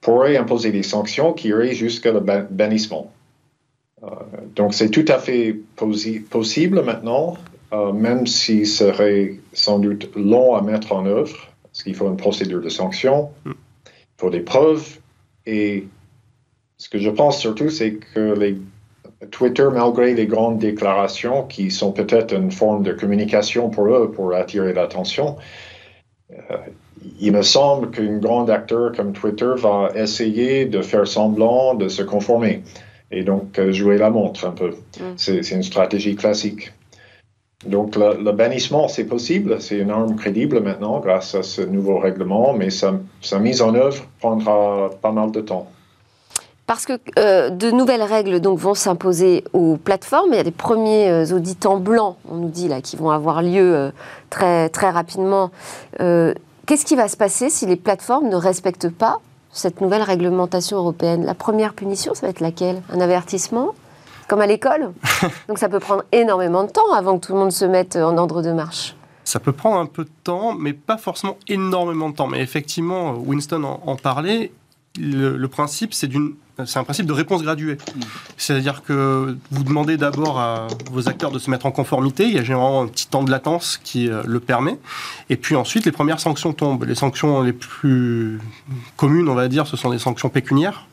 [0.00, 3.12] pourrait imposer des sanctions qui iraient jusqu'à le bannissement.
[4.02, 4.06] Euh,
[4.54, 5.56] donc c'est tout à fait
[6.30, 7.36] possible maintenant,
[7.92, 12.62] même s'il serait sans doute long à mettre en œuvre, parce qu'il faut une procédure
[12.62, 13.52] de sanction, il
[14.16, 14.98] faut des preuves,
[15.44, 15.86] et
[16.78, 18.56] ce que je pense surtout, c'est que les
[19.30, 24.32] Twitter, malgré les grandes déclarations qui sont peut-être une forme de communication pour eux, pour
[24.32, 25.36] attirer l'attention,
[26.30, 26.56] euh,
[27.20, 32.02] il me semble qu'un grand acteur comme Twitter va essayer de faire semblant de se
[32.02, 32.62] conformer
[33.10, 34.70] et donc euh, jouer la montre un peu.
[35.00, 35.02] Mm.
[35.16, 36.72] C'est une stratégie classique.
[37.66, 42.52] Donc le, bannissement, c'est possible, c'est une arme crédible maintenant grâce à ce nouveau règlement,
[42.52, 45.68] mais sa mise en œuvre prendra pas mal de temps.
[46.68, 50.34] Parce que euh, de nouvelles règles donc, vont s'imposer aux plateformes.
[50.34, 53.08] Il y a des premiers euh, audits en blanc, on nous dit, là, qui vont
[53.08, 53.90] avoir lieu euh,
[54.28, 55.50] très, très rapidement.
[56.68, 61.24] Qu'est-ce qui va se passer si les plateformes ne respectent pas cette nouvelle réglementation européenne?
[61.24, 62.82] La première punition, ça va être laquelle?
[62.92, 63.74] Un avertissement?
[64.28, 64.92] Comme à l'école?
[65.48, 68.18] Donc ça peut prendre énormément de temps avant que tout le monde se mette en
[68.18, 68.94] ordre de marche.
[69.24, 72.26] Ça peut prendre un peu de temps, mais pas forcément énormément de temps.
[72.26, 74.52] Mais effectivement, Winston en, parlait.
[74.98, 76.34] Le principe, c'est d'une
[76.66, 77.74] c'est un principe de réponse graduée.
[77.74, 78.00] Mm.
[78.36, 82.24] C'est-à-dire que vous demandez d'abord à vos acteurs de se mettre en conformité.
[82.24, 84.78] Il y a généralement un petit temps de latence qui euh, le permet.
[85.30, 86.84] Et puis ensuite, les premières sanctions tombent.
[86.84, 88.40] Les sanctions les plus
[88.96, 90.86] communes, on va dire, ce sont des sanctions pécuniaires.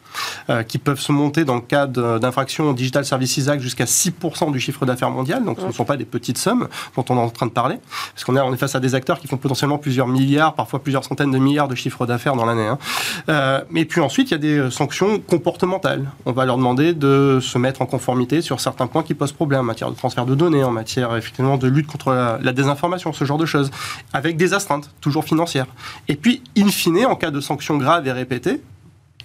[0.68, 4.86] Qui peuvent se monter dans le cadre d'infractions Digital Services Act jusqu'à 6% du chiffre
[4.86, 5.44] d'affaires mondial.
[5.44, 7.78] Donc ce ne sont pas des petites sommes dont on est en train de parler,
[8.14, 10.80] parce qu'on est, on est face à des acteurs qui font potentiellement plusieurs milliards, parfois
[10.80, 12.68] plusieurs centaines de milliards de chiffre d'affaires dans l'année.
[12.68, 13.64] Hein.
[13.76, 16.10] et puis ensuite, il y a des sanctions comportementales.
[16.26, 19.62] On va leur demander de se mettre en conformité sur certains points qui posent problème
[19.62, 23.26] en matière de transfert de données, en matière effectivement de lutte contre la, désinformation, ce
[23.26, 23.72] genre de choses,
[24.14, 25.68] avec des astreintes, toujours financières.
[26.08, 28.62] Et puis, in fine, en cas de sanctions graves et répétées,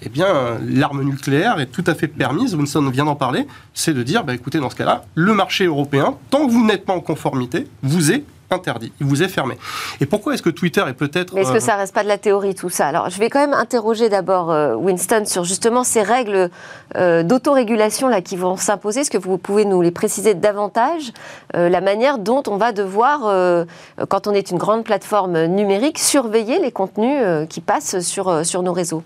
[0.03, 4.03] eh bien, l'arme nucléaire est tout à fait permise, Winston vient d'en parler, c'est de
[4.03, 7.01] dire, bah, écoutez, dans ce cas-là, le marché européen, tant que vous n'êtes pas en
[7.01, 9.57] conformité, vous est interdit, il vous est fermé.
[10.01, 11.35] Et pourquoi est-ce que Twitter est peut-être...
[11.35, 12.89] Mais est-ce que euh, ça reste pas de la théorie tout ça?
[12.89, 16.51] Alors je vais quand même interroger d'abord euh, Winston sur justement ces règles
[16.97, 19.01] euh, d'autorégulation là qui vont s'imposer.
[19.01, 21.13] Est-ce que vous pouvez nous les préciser davantage
[21.55, 23.67] La manière dont on va devoir,
[24.09, 28.73] quand on est une grande plateforme numérique, surveiller les contenus qui passent sur, sur nos
[28.73, 29.03] réseaux?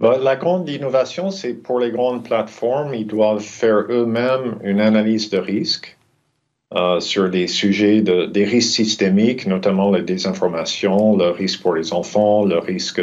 [0.00, 5.38] La grande innovation, c'est pour les grandes plateformes, ils doivent faire eux-mêmes une analyse de
[5.38, 5.98] risque
[6.74, 11.92] euh, sur des sujets de, des risques systémiques, notamment la désinformation, le risque pour les
[11.92, 13.00] enfants, le risque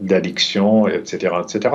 [0.00, 1.74] d'addiction, etc., etc.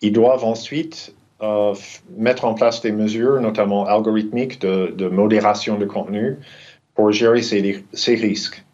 [0.00, 1.74] Ils doivent ensuite euh,
[2.16, 6.36] mettre en place des mesures, notamment algorithmiques, de, modération de contenu
[6.94, 8.64] pour gérer ces risques.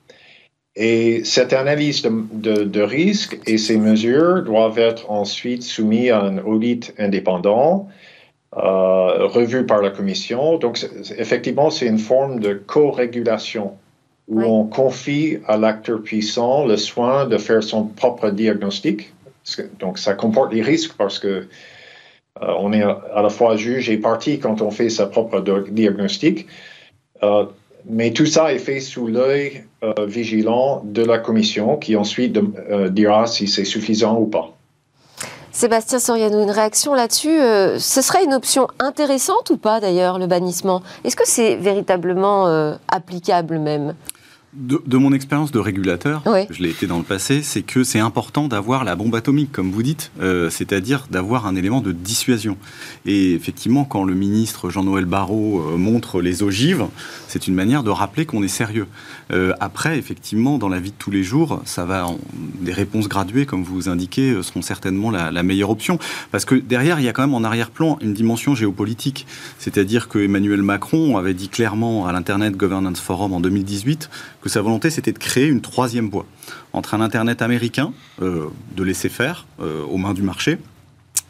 [0.77, 6.21] Et cette analyse de, de, de risque et ces mesures doivent être ensuite soumises à
[6.21, 7.89] un audit indépendant
[8.57, 10.59] euh, revue par la Commission.
[10.59, 10.87] Donc,
[11.17, 13.73] effectivement, c'est une forme de co-régulation
[14.29, 19.13] où on confie à l'acteur puissant le soin de faire son propre diagnostic.
[19.79, 23.97] Donc, ça comporte des risques parce que euh, on est à la fois juge et
[23.97, 26.47] partie quand on fait sa propre diagnostic.
[27.23, 27.47] Euh,
[27.89, 29.65] mais tout ça est fait sous l'œil
[30.07, 32.39] vigilant de la Commission qui ensuite
[32.91, 34.57] dira si c'est suffisant ou pas.
[35.57, 37.41] Sébastien Soriano, une réaction là-dessus.
[37.41, 40.83] Euh, ce serait une option intéressante ou pas d'ailleurs, le bannissement?
[41.03, 43.95] Est-ce que c'est véritablement euh, applicable même?
[44.57, 48.49] De, mon expérience de régulateur, je l'ai été dans le passé, c'est que c'est important
[48.49, 52.57] d'avoir la bombe atomique, comme vous dites, euh, c'est-à-dire d'avoir un élément de dissuasion.
[53.05, 56.87] Et effectivement, quand le ministre Jean-Noël Barrot euh, montre les ogives,
[57.29, 58.87] c'est une manière de rappeler qu'on est sérieux.
[59.33, 62.07] Euh, après, effectivement, dans la vie de tous les jours, ça va,
[62.61, 65.99] des réponses graduées, comme vous indiquez, seront certainement la, la, meilleure option,
[66.33, 69.27] parce que derrière, il y a quand même en arrière-plan une dimension géopolitique,
[69.59, 74.09] c'est-à-dire que Emmanuel Macron avait dit clairement à l'Internet Governance Forum en 2018
[74.47, 76.25] que sa volonté, c'était de créer une troisième voie
[76.73, 80.59] entre un Internet américain, euh, de laisser faire euh, aux mains du marché,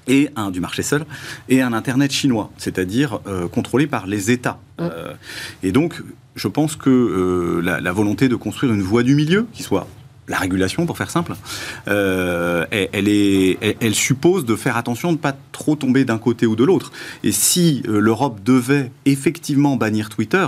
[0.06, 1.06] et un du marché seul,
[1.48, 4.58] et un Internet chinois, c'est-à-dire euh, contrôlé par les États.
[5.62, 6.02] et donc,
[6.34, 9.86] je pense que la, la, volonté de construire une voie du milieu, qui soit
[10.28, 11.34] la régulation, pour faire simple,
[11.88, 16.64] euh, elle, suppose de faire attention de ne pas trop tomber d'un côté ou de
[16.64, 16.92] l'autre.
[17.22, 20.46] Et si euh, l'Europe devait effectivement bannir Twitter,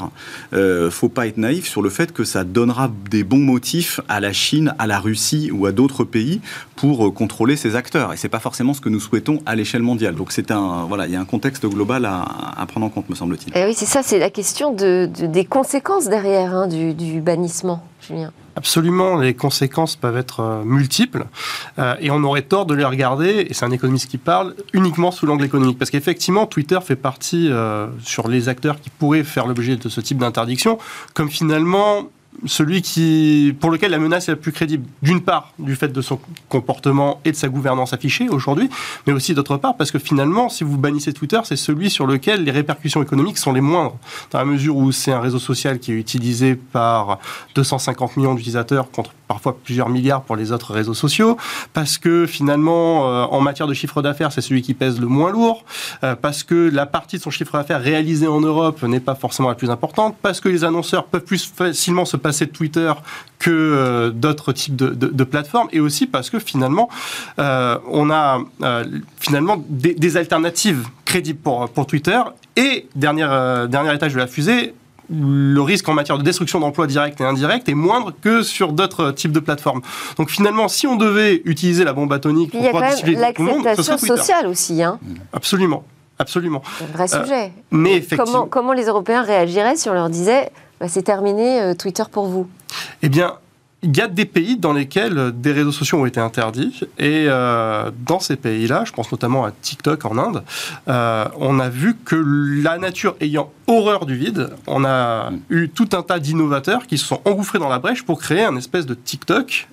[0.52, 4.20] euh, faut pas être naïf sur le fait que ça donnera des bons motifs à
[4.20, 6.40] la Chine, à la Russie ou à d'autres pays
[6.74, 8.12] pour euh, contrôler ces acteurs.
[8.12, 10.16] Et c'est pas forcément ce que nous souhaitons à l'échelle mondiale.
[10.16, 13.14] Donc c'est un, voilà, il y a un contexte global à, prendre en compte, me
[13.14, 13.56] semble-t-il.
[13.56, 17.82] Et eh oui, c'est ça, c'est la question de, des conséquences derrière hein, du bannissement,
[18.56, 21.26] Absolument, les conséquences peuvent être euh, multiples
[21.78, 25.10] euh, et on aurait tort de les regarder, et c'est un économiste qui parle, uniquement
[25.10, 25.78] sous l'angle économique.
[25.78, 30.00] Parce qu'effectivement, Twitter fait partie, euh, sur les acteurs qui pourraient faire l'objet de ce
[30.00, 30.78] type d'interdiction,
[31.14, 32.08] comme finalement
[32.46, 36.00] celui qui, pour lequel la menace est la plus crédible, d'une part du fait de
[36.00, 38.70] son comportement et de sa gouvernance affichée aujourd'hui,
[39.06, 42.44] mais aussi d'autre part parce que finalement, si vous bannissez Twitter, c'est celui sur lequel
[42.44, 43.96] les répercussions économiques sont les moindres,
[44.30, 47.18] dans la mesure où c'est un réseau social qui est utilisé par
[47.54, 51.36] 250 millions d'utilisateurs contre parfois plusieurs milliards pour les autres réseaux sociaux,
[51.74, 55.30] parce que finalement, euh, en matière de chiffre d'affaires, c'est celui qui pèse le moins
[55.30, 55.64] lourd,
[56.02, 59.50] euh, parce que la partie de son chiffre d'affaires réalisée en Europe n'est pas forcément
[59.50, 62.92] la plus importante, parce que les annonceurs peuvent plus facilement se passer de Twitter
[63.38, 66.88] que euh, d'autres types de, plateformes, et aussi parce que finalement,
[67.36, 68.40] on a
[69.20, 72.18] finalement des, alternatives crédibles pour, Twitter.
[72.56, 73.24] Et dernier
[73.94, 74.74] étage de la fusée,
[75.10, 79.10] le risque en matière de destruction d'emplois directs et indirects est moindre que sur d'autres
[79.12, 79.80] types de plateformes.
[80.16, 84.16] Donc finalement, si on devait utiliser la bombe atomique pour pouvoir tout le monde, l'acceptation
[84.16, 84.82] sociale aussi.
[84.82, 84.98] Hein.
[85.32, 85.84] Absolument.
[86.18, 86.62] Absolument.
[86.78, 87.44] C'est un vrai sujet.
[87.44, 88.46] Euh, mais effectivement...
[88.46, 92.48] comment, les Européens réagiraient si on leur disait bah, c'est terminé euh, Twitter pour vous?
[93.02, 93.34] Eh bien,
[93.82, 96.80] il y a des pays dans lesquels des réseaux sociaux ont été interdits.
[96.98, 100.42] Et euh, dans ces pays-là, je pense notamment à TikTok en Inde,
[100.88, 105.88] euh, on a vu que la nature ayant horreur du vide, on a eu tout
[105.92, 108.94] un tas d'innovateurs qui se sont engouffrés dans la brèche pour créer un espèce de
[108.94, 109.68] TikTok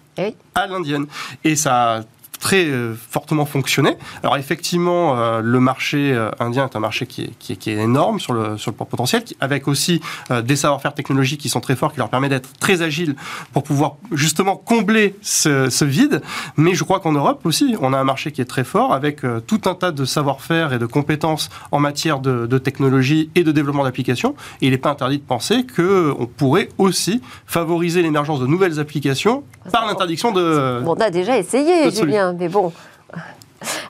[0.54, 1.08] à l'indienne.
[1.44, 2.04] Et ça
[2.46, 2.68] très
[3.10, 3.98] fortement fonctionné.
[4.22, 6.00] Alors effectivement, le marché
[6.40, 8.76] indien est un marché qui est, qui est, qui est énorme sur le, sur le
[8.78, 10.00] plan potentiel, avec aussi
[10.44, 13.16] des savoir-faire technologiques qui sont très forts, qui leur permettent d'être très agiles
[13.52, 16.22] pour pouvoir justement combler ce, ce vide.
[16.56, 19.22] Mais je crois qu'en Europe aussi, on a un marché qui est très fort, avec
[19.48, 23.52] tout un tas de savoir-faire et de compétences en matière de, de technologie et de
[23.52, 24.36] développement d'applications.
[24.62, 29.44] Et il n'est pas interdit de penser qu'on pourrait aussi favoriser l'émergence de nouvelles applications
[29.72, 30.84] par l'interdiction de...
[30.86, 32.72] on a déjà essayé, Julien, mais bon...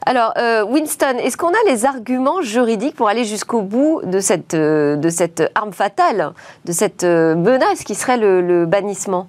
[0.05, 4.53] Alors, euh, Winston, est-ce qu'on a les arguments juridiques pour aller jusqu'au bout de cette,
[4.53, 6.31] euh, de cette arme fatale,
[6.65, 9.27] de cette euh, menace qui serait le, bannissement?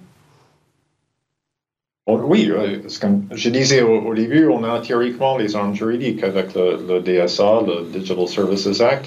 [2.07, 2.53] Oui,
[3.01, 7.99] comme je disais au, début, on a théoriquement les armes juridiques avec le DSA, le
[7.99, 9.07] Digital Services Act.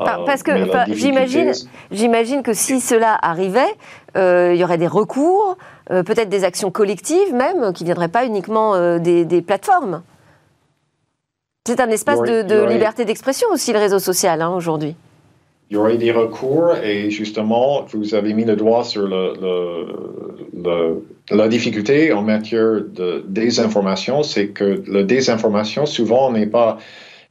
[0.00, 0.50] Euh, parce que
[0.88, 1.52] j'imagine,
[1.92, 3.60] j'imagine que si cela arrivait,
[4.16, 5.56] euh, il y aurait des recours,
[5.92, 10.02] euh, peut-être des actions collectives même, qui ne viendraient pas uniquement des, plateformes.
[11.64, 14.96] C'est un espace de, liberté d'expression aussi, le réseau social, hein, aujourd'hui.
[15.70, 19.08] Il y aurait des recours et justement, vous avez mis le doigt sur
[21.30, 26.78] la difficulté en matière de désinformation, c'est que la désinformation, souvent, n'est pas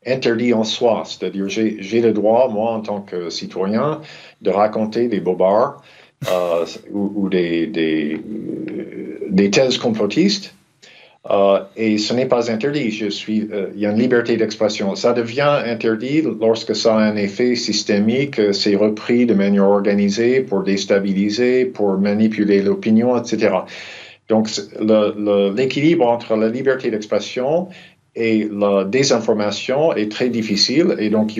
[0.05, 1.03] interdit en soi.
[1.05, 4.01] C'est-à-dire, j'ai le droit, moi, en tant que citoyen,
[4.41, 5.81] de raconter des bobards
[6.31, 10.55] euh, ou, des, des, thèses complotistes.
[11.29, 12.91] Euh, et ce n'est pas interdit.
[12.91, 14.95] Je suis, euh, il y a une liberté d'expression.
[14.95, 20.63] Ça devient interdit lorsque ça a un effet systémique, c'est repris de manière organisée pour
[20.63, 23.51] déstabiliser, pour manipuler l'opinion, etc.
[24.29, 24.49] Donc,
[25.55, 27.67] l'équilibre entre la liberté d'expression
[28.15, 31.39] et la désinformation est très difficile et donc il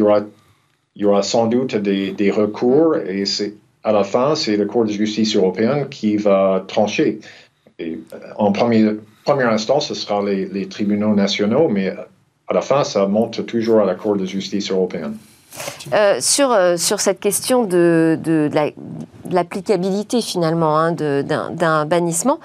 [0.96, 3.24] y aura, sans doute des, recours et
[3.84, 7.20] à la fin, c'est la Cour de justice européenne qui va trancher.
[7.80, 8.00] Et
[8.38, 8.92] en premier,
[9.26, 13.86] première instance, ce sera les, tribunaux nationaux, mais à la fin, ça monte toujours à
[13.86, 15.18] la Cour de justice européenne.
[15.94, 18.74] Euh, sur, euh, sur cette question de, de, de
[19.30, 22.39] l'applicabilité finalement hein, d'un bannissement,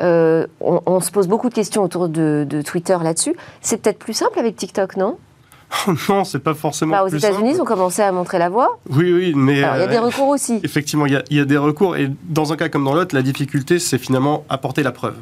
[0.00, 3.34] euh, on, se pose beaucoup de questions autour de, Twitter là-dessus.
[3.60, 5.16] C'est peut-être plus simple avec TikTok, non?
[6.08, 6.92] Non, c'est pas forcément.
[6.92, 8.78] Bah, aux États-Unis, ils ont commencé à montrer la voie.
[8.88, 9.58] Oui, oui, mais.
[9.58, 10.60] il y a des euh, recours aussi.
[10.62, 11.96] Effectivement, il y, a, des recours.
[11.96, 15.16] Et dans un cas comme dans l'autre, la difficulté, c'est finalement apporter la preuve.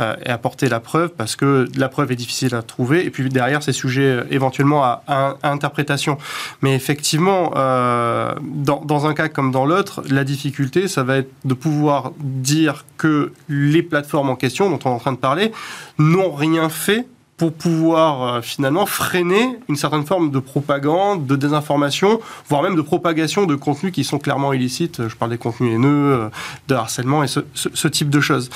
[0.00, 3.04] Euh, et apporter la preuve parce que la preuve est difficile à trouver.
[3.04, 6.18] Et puis derrière, c'est sujet éventuellement à, interprétation.
[6.62, 11.54] Mais effectivement, dans, dans, un cas comme dans l'autre, la difficulté, ça va être de
[11.54, 15.52] pouvoir dire que les plateformes en question, dont on est en train de parler,
[15.98, 17.06] n'ont rien fait
[17.40, 22.82] pour pouvoir euh, finalement freiner une certaine forme de propagande, de désinformation, voire même de
[22.82, 25.08] propagation de contenus qui sont clairement illicites.
[25.08, 26.28] Je parle des contenus haineux, euh,
[26.68, 28.50] de harcèlement et ce, type de choses.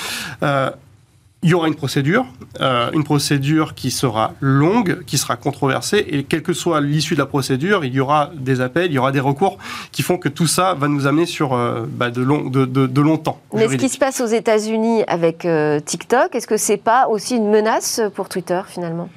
[1.45, 2.25] Il y aura une procédure,
[2.59, 7.19] euh, une procédure qui sera longue, qui sera controversée, et quelle que soit l'issue de
[7.19, 9.59] la procédure, il y aura des appels, il y aura des recours
[9.91, 13.01] qui font que tout ça va nous amener sur euh, bah, de, long, de, de,
[13.01, 13.39] longtemps.
[13.53, 17.35] Mais ce qui se passe aux États-Unis avec euh, TikTok, est-ce que c'est pas aussi
[17.35, 19.07] une menace pour Twitter finalement?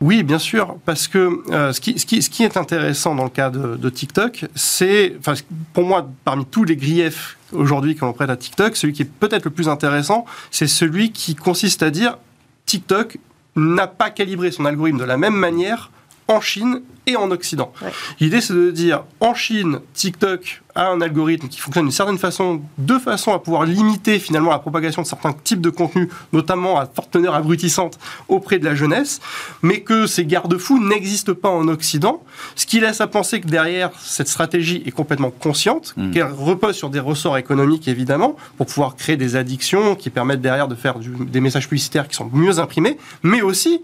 [0.00, 3.30] Oui, bien sûr, parce que ce, qui, ce, qui, ce, qui, est intéressant dans le
[3.30, 5.34] cas de, de TikTok, c'est, enfin,
[5.72, 9.10] pour moi, parmi tous les griefs aujourd'hui quand on prête à TikTok, celui qui est
[9.10, 12.18] peut-être le plus intéressant, c'est celui qui consiste à dire
[12.66, 13.18] TikTok
[13.56, 15.90] n'a pas calibré son algorithme de la même manière
[16.28, 17.72] en Chine et en Occident.
[18.20, 22.60] L'idée, c'est de dire, en Chine, TikTok a un algorithme qui fonctionne d'une certaine façon,
[22.76, 26.86] de façon à pouvoir limiter finalement la propagation de certains types de contenus, notamment à
[26.86, 29.20] forte teneur abrutissante auprès de la jeunesse,
[29.62, 32.22] mais que ces garde-fous n'existent pas en Occident,
[32.54, 36.10] ce qui laisse à penser que derrière, cette stratégie est complètement consciente, mmh.
[36.10, 40.68] qu'elle repose sur des ressorts économiques évidemment, pour pouvoir créer des addictions qui permettent derrière
[40.68, 43.80] de faire des messages publicitaires qui sont mieux imprimés, mais aussi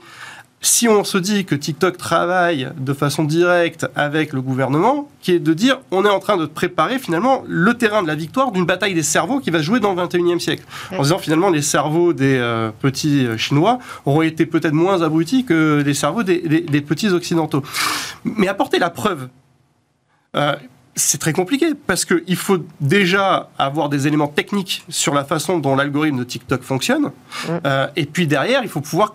[0.65, 5.39] si on se dit que TikTok travaille de façon directe avec le gouvernement, qui est
[5.39, 8.65] de dire on est en train de préparer finalement le terrain de la victoire d'une
[8.65, 10.65] bataille des cerveaux qui va jouer dans le 21e siècle.
[10.93, 15.45] En disant finalement les cerveaux des euh, petits euh, Chinois auront été peut-être moins abrutis
[15.45, 16.41] que les cerveaux des,
[16.81, 17.63] petits Occidentaux.
[18.25, 19.29] Mais apporter la preuve.
[20.35, 20.57] Euh,
[20.97, 25.77] c'est très compliqué parce qu'il faut déjà avoir des éléments techniques sur la façon dont
[25.77, 27.11] l'algorithme de TikTok fonctionne.
[27.97, 29.15] et puis derrière, il faut pouvoir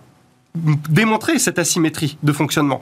[0.56, 2.80] démontrer cette asymétrie de fonctionnement.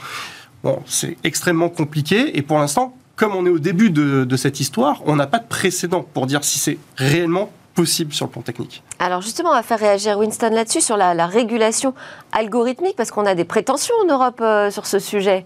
[0.63, 5.01] Bon, c'est extrêmement compliqué et pour l'instant, comme on est au début de, cette histoire,
[5.05, 8.83] on n'a pas de précédent pour dire si c'est réellement possible sur le plan technique.
[8.99, 11.93] Alors justement, on va faire réagir Winston là-dessus, sur la, régulation
[12.31, 15.45] algorithmique, parce qu'on a des prétentions en Europe euh, sur ce sujet.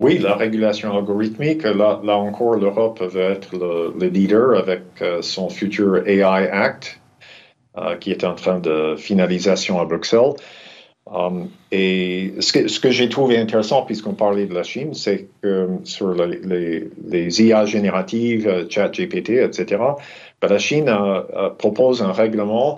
[0.00, 5.50] Oui, la régulation algorithmique, là, là encore, l'Europe va être le, leader avec euh, son
[5.50, 7.00] futur AI Act
[8.00, 10.34] qui est en train de finalisation à Bruxelles.
[11.06, 16.14] Um, et ce que, j'ai trouvé intéressant, puisqu'on parlait de la Chine, c'est que sur
[16.14, 19.82] les, IA génératives, euh, chat GPT, etc.,
[20.40, 20.92] ben, la Chine
[21.58, 22.76] propose un règlement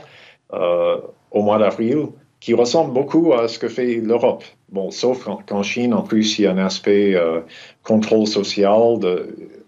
[0.53, 0.99] euh,
[1.31, 4.45] au mois d'avril qui ressemble beaucoup à ce que fait l'Europe.
[4.69, 7.41] Bon, sauf qu'en Chine, en plus, il y a un aspect euh,
[7.83, 8.99] contrôle social.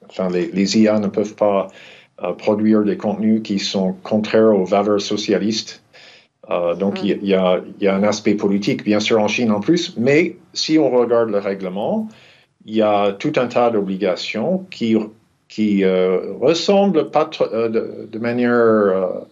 [0.08, 1.68] Enfin, les, IA ne peuvent pas
[2.38, 5.84] produire des contenus qui sont contraires aux valeurs socialistes
[6.50, 7.06] euh, donc, mm.
[7.06, 10.90] il y, a, un aspect politique, bien sûr, en Chine en plus, mais si on
[10.90, 12.08] regarde le règlement,
[12.66, 14.96] il y a tout un tas d'obligations qui,
[15.48, 19.22] qui euh, ressemblent pas euh, de, de, manière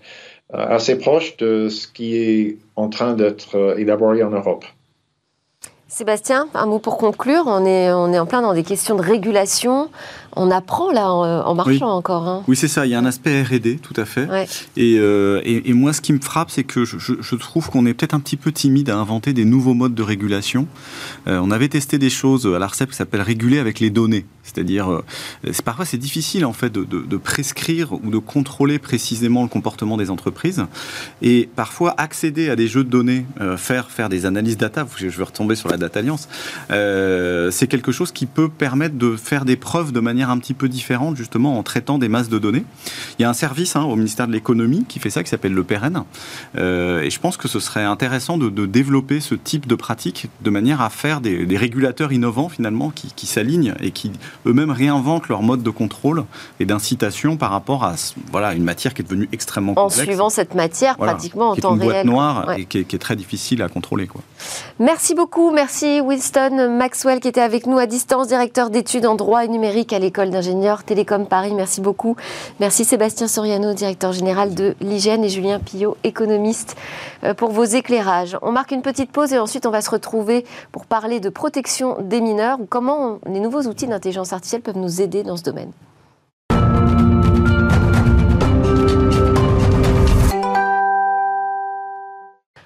[0.52, 4.66] assez proche de ce qui est en train d'être élaboré en Europe.
[5.88, 7.44] Sébastien, un mot pour conclure.
[7.46, 9.90] On est, on est en plein dans des questions de régulation.
[10.34, 12.26] On apprend là en, marchant encore.
[12.26, 12.42] Hein.
[12.48, 12.86] Oui, c'est ça.
[12.86, 14.28] Il y a un aspect R&D, tout à fait.
[14.78, 18.14] Euh, et, et, moi, ce qui me frappe, c'est que je, trouve qu'on est peut-être
[18.14, 20.66] un petit peu timide à inventer des nouveaux modes de régulation.
[21.26, 24.24] Euh, on avait testé des choses à l'ARCEP qui s'appellent réguler avec les données.
[24.42, 25.04] C'est-à-dire, euh,
[25.64, 30.10] parfois c'est difficile en fait de, de, prescrire ou de contrôler précisément le comportement des
[30.10, 30.64] entreprises.
[31.20, 33.24] Et parfois accéder à des jeux de données,
[33.56, 34.86] faire faire des analyses data.
[34.96, 36.28] Je vais retomber sur la data alliance.
[36.68, 40.68] c'est quelque chose qui peut permettre de faire des preuves de manière un petit peu
[40.68, 42.64] différente, justement, en traitant des masses de données.
[43.18, 45.54] Il y a un service hein, au ministère de l'économie qui fait ça, qui s'appelle
[45.54, 46.04] le PRN.
[46.56, 50.50] Euh, et je pense que ce serait intéressant de, développer ce type de pratique de
[50.50, 54.12] manière à faire des, régulateurs innovants, finalement, qui, s'alignent et qui
[54.46, 56.24] eux-mêmes réinventent leur mode de contrôle
[56.60, 57.94] et d'incitation par rapport à
[58.30, 60.00] voilà, une matière qui est devenue extrêmement complexe.
[60.00, 61.80] En suivant cette matière pratiquement en temps réel.
[61.80, 64.06] Qui est une boîte noire et qui est, très difficile à contrôler.
[64.06, 64.20] Quoi.
[64.78, 65.50] Merci beaucoup.
[65.50, 69.92] Merci Winston Maxwell qui était avec nous à distance, directeur d'études en droit et numérique
[69.92, 71.54] à l'école École d'ingénieurs Télécom Paris.
[71.54, 72.16] Merci beaucoup.
[72.60, 76.76] Merci Sébastien Soriano, directeur général de l'hygiène, et Julien Pillot, économiste,
[77.24, 78.36] euh, pour vos éclairages.
[78.42, 81.96] On marque une petite pause et ensuite on va se retrouver pour parler de protection
[82.02, 85.72] des mineurs ou comment les nouveaux outils d'intelligence artificielle peuvent nous aider dans ce domaine.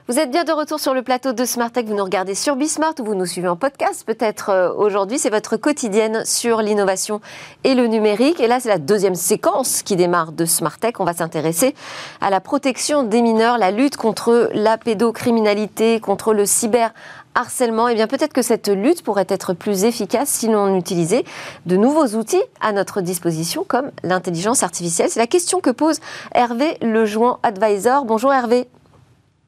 [0.09, 1.85] Vous êtes bien de retour sur le plateau de Smart Tech.
[1.87, 4.05] Vous nous regardez sur Bismart ou vous nous suivez en podcast.
[4.07, 7.21] Peut-être euh, aujourd'hui, c'est votre quotidienne sur l'innovation
[7.65, 8.39] et le numérique.
[8.39, 10.93] Et là, c'est la deuxième séquence qui démarre de Smart Tech.
[11.01, 11.75] On va s'intéresser
[12.21, 16.95] à la protection des mineurs, la lutte contre la pédocriminalité, contre le cyber
[17.35, 21.25] harcèlement, eh bien peut-être que cette lutte pourrait être plus efficace si l'on utilisait
[21.67, 25.11] de nouveaux outils à notre disposition comme l'intelligence artificielle.
[25.11, 25.99] C'est la question que pose
[26.33, 28.05] Hervé Lejoin Advisor.
[28.05, 28.69] Bonjour Hervé.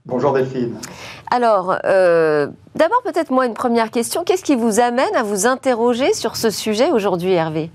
[0.09, 0.73] Bonjour Delphine.
[1.31, 4.25] Alors, euh, d'abord peut-être moi une première question.
[4.25, 7.71] Qu'est-ce qui vous amène à vous interroger sur ce sujet aujourd'hui, Hervé?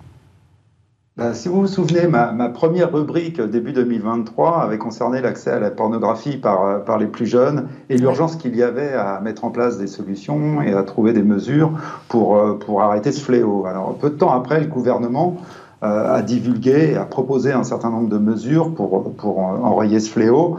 [1.16, 5.70] Ben, si vous vous souvenez, ma, première rubrique début 2023 avait concerné l'accès à la
[5.70, 9.52] pornographie par, euh, par les plus jeunes et l'urgence qu'il y avait à mettre en
[9.52, 11.72] place des solutions et à trouver des mesures
[12.08, 13.68] pour, euh, pour arrêter ce fléau.
[13.68, 15.38] Alors, peu de temps après, le gouvernement
[15.86, 20.58] a divulgué, a proposé un certain nombre de mesures pour, pour enrayer ce fléau.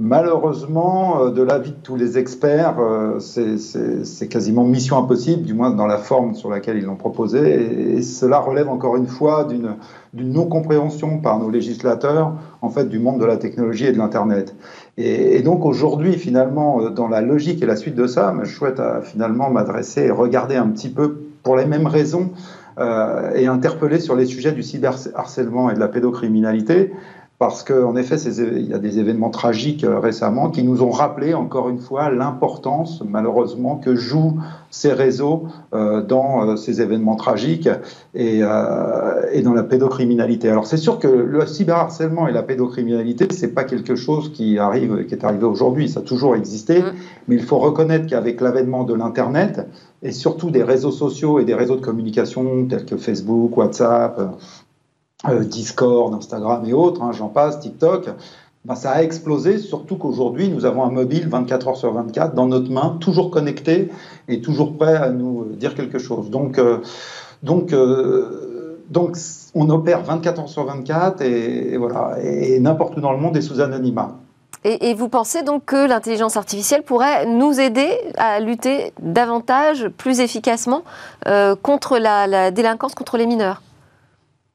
[0.00, 5.70] Malheureusement, euh, de l'avis de tous les experts, euh, c'est quasiment mission impossible, du moins
[5.70, 9.76] dans la forme sur laquelle ils l'ont proposé, et, cela relève encore une fois d'une
[10.14, 14.56] non-compréhension par nos législateurs en fait du monde de la technologie et de l'Internet.
[14.96, 18.82] Et, donc aujourd'hui, finalement, euh, dans la logique et la suite de ça, je souhaite
[19.04, 22.30] finalement m'adresser et regarder un petit peu pour les mêmes raisons
[23.36, 26.90] et interpeller sur les sujets du cyberharcèlement et de la pédocriminalité
[27.38, 31.34] parce qu'en effet, il y a des événements tragiques euh, récemment qui nous ont rappelé
[31.34, 34.38] encore une fois l'importance, malheureusement, que jouent
[34.70, 37.68] ces réseaux euh, dans euh, ces événements tragiques
[38.14, 40.48] et, dans la pédocriminalité.
[40.48, 45.04] Alors c'est sûr que le cyberharcèlement et la pédocriminalité, c'est pas quelque chose qui arrive,
[45.06, 46.92] qui est arrivé aujourd'hui, ça a toujours existé, mmh.
[47.28, 49.66] mais il faut reconnaître qu'avec l'avènement de l'Internet
[50.02, 54.20] et surtout des réseaux sociaux et des réseaux de communication tels que Facebook, WhatsApp,
[55.32, 58.10] Discord, Instagram et autres, hein, j'en passe, TikTok,
[58.64, 62.46] ben, ça a explosé, surtout qu'aujourd'hui, nous avons un mobile 24 heures sur 24 dans
[62.46, 63.90] notre main, toujours connecté
[64.26, 66.30] et toujours prêt à nous dire quelque chose.
[66.30, 66.78] Donc, euh,
[67.42, 69.18] donc, euh, donc
[69.54, 73.42] on opère 24 heures sur 24 et, voilà, et, n'importe où dans le monde est
[73.42, 74.16] sous anonymat.
[74.64, 80.84] Et, vous pensez donc que l'intelligence artificielle pourrait nous aider à lutter davantage, plus efficacement
[81.60, 83.60] contre la délinquance, contre les mineurs?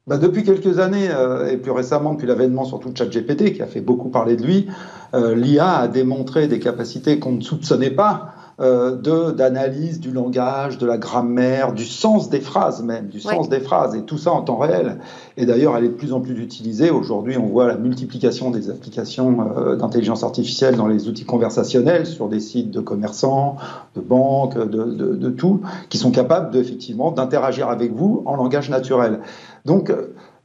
[0.06, 3.66] Bah, depuis quelques années, euh, et plus récemment depuis l'avènement surtout de ChatGPT, qui a
[3.66, 4.66] fait beaucoup parler de lui,
[5.14, 10.86] euh, l'IA a démontré des capacités qu'on ne soupçonnait pas euh, d'analyse du langage, de
[10.86, 14.42] la grammaire, du sens des phrases même, du sens des phrases, et tout ça en
[14.42, 14.98] temps réel.
[15.36, 16.90] Et d'ailleurs, elle est de plus en plus utilisée.
[16.90, 22.28] Aujourd'hui, on voit la multiplication des applications euh, d'intelligence artificielle dans les outils conversationnels sur
[22.28, 23.56] des sites de commerçants,
[23.96, 28.70] de banques, de, de, de tout, qui sont capables effectivement d'interagir avec vous en langage
[28.70, 29.20] naturel.
[29.64, 29.92] Donc,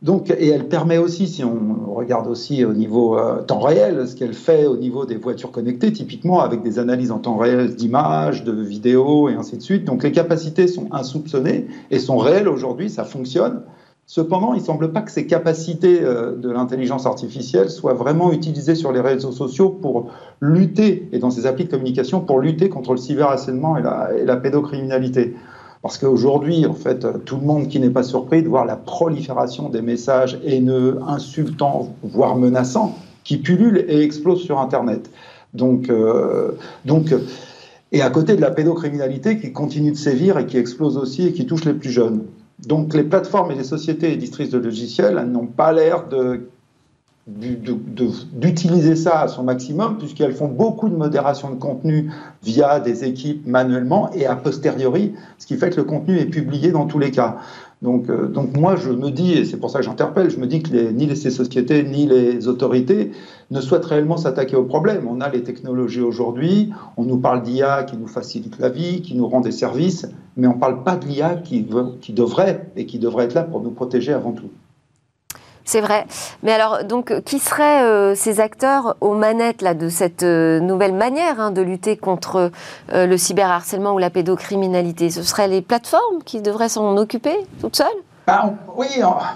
[0.01, 4.15] donc, et elle permet aussi, si on regarde aussi au niveau euh, temps réel, ce
[4.15, 8.43] qu'elle fait au niveau des voitures connectées, typiquement avec des analyses en temps réel d'images,
[8.43, 9.85] de vidéos et ainsi de suite.
[9.85, 13.61] Donc les capacités sont insoupçonnées et sont réelles aujourd'hui, ça fonctionne.
[14.07, 18.75] Cependant, il ne semble pas que ces capacités euh, de l'intelligence artificielle soient vraiment utilisées
[18.75, 22.91] sur les réseaux sociaux pour lutter, et dans ces applis de communication, pour lutter contre
[22.91, 25.33] le cyberharcèlement et la, et la pédocriminalité.
[25.85, 29.69] Parce qu'aujourd'hui, en fait, tout le monde qui n'est pas surpris de voir la prolifération
[29.69, 35.11] des messages haineux, insultants, voire menaçants, qui pullulent et explosent sur Internet.
[35.53, 36.53] Donc, euh,
[36.85, 37.13] donc,
[37.91, 41.33] et à côté de la pédocriminalité qui continue de sévir et qui explose aussi et
[41.33, 42.23] qui touche les plus jeunes.
[42.65, 46.49] Donc les plateformes et les sociétés éditrices de logiciels n'ont pas l'air de
[47.27, 52.11] d'utiliser ça à son maximum, puisqu'elles font beaucoup de modération de contenu
[52.43, 56.71] via des équipes manuellement et a posteriori, ce qui fait que le contenu est publié
[56.71, 57.37] dans tous les cas.
[57.81, 60.45] Donc, euh, donc moi, je me dis, et c'est pour ça que j'interpelle, je me
[60.45, 63.11] dis que les, ni ces sociétés ni les autorités
[63.49, 65.07] ne souhaitent réellement s'attaquer au problème.
[65.09, 69.15] On a les technologies aujourd'hui, on nous parle d'IA qui nous facilite la vie, qui
[69.15, 70.07] nous rend des services,
[70.37, 71.63] mais on ne parle pas de l'IA qui
[72.13, 74.49] devrait et qui devrait être là pour nous protéger avant tout.
[75.65, 76.05] C'est vrai.
[76.43, 80.93] Mais alors, donc, qui seraient euh, ces acteurs aux manettes là, de cette euh, nouvelle
[80.93, 82.51] manière hein, de lutter contre
[82.93, 85.09] euh, le cyberharcèlement ou la pédocriminalité?
[85.09, 87.87] Ce seraient les plateformes qui devraient s'en occuper toutes seules?
[88.27, 88.87] Bah, oui,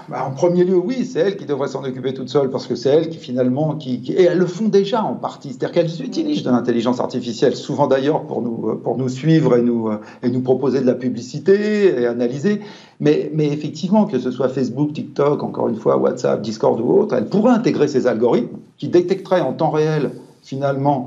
[0.08, 2.74] bah, en, premier lieu, oui, c'est elles qui devraient s'en occuper toute seule parce que
[2.74, 6.42] c'est elles qui finalement, qui, et elles le font déjà en partie, c'est-à-dire qu'elles utilisent
[6.42, 9.90] de l'intelligence artificielle, souvent d'ailleurs pour nous, pour nous suivre et nous,
[10.24, 12.62] et nous proposer de la publicité et analyser.
[12.98, 17.14] Mais, mais effectivement, que ce soit Facebook, TikTok, encore une fois, WhatsApp, Discord ou autre,
[17.14, 20.10] elles pourraient intégrer ces algorithmes qui détecteraient en temps réel
[20.42, 21.06] finalement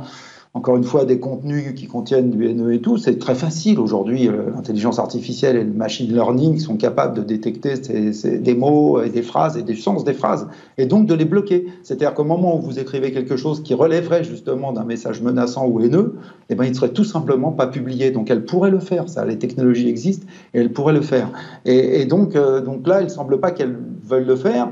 [0.55, 4.27] encore une fois, des contenus qui contiennent du NE et tout, c'est très facile aujourd'hui.
[4.27, 9.23] Euh, l'intelligence artificielle et le machine learning sont capables de détecter des mots et des
[9.23, 10.47] phrases et des sens des phrases,
[10.77, 11.65] et donc de les bloquer.
[11.81, 15.81] C'est-à-dire qu'au moment où vous écrivez quelque chose qui relèverait justement d'un message menaçant ou
[15.81, 16.17] haineux,
[16.49, 18.11] eh ben, il ne serait tout simplement pas publié.
[18.11, 21.29] Donc elle pourrait le faire, ça, les technologies existent, et elle pourrait le faire.
[21.65, 24.69] Et, donc, euh, donc là, il ne semble pas qu'elles veuillent le faire.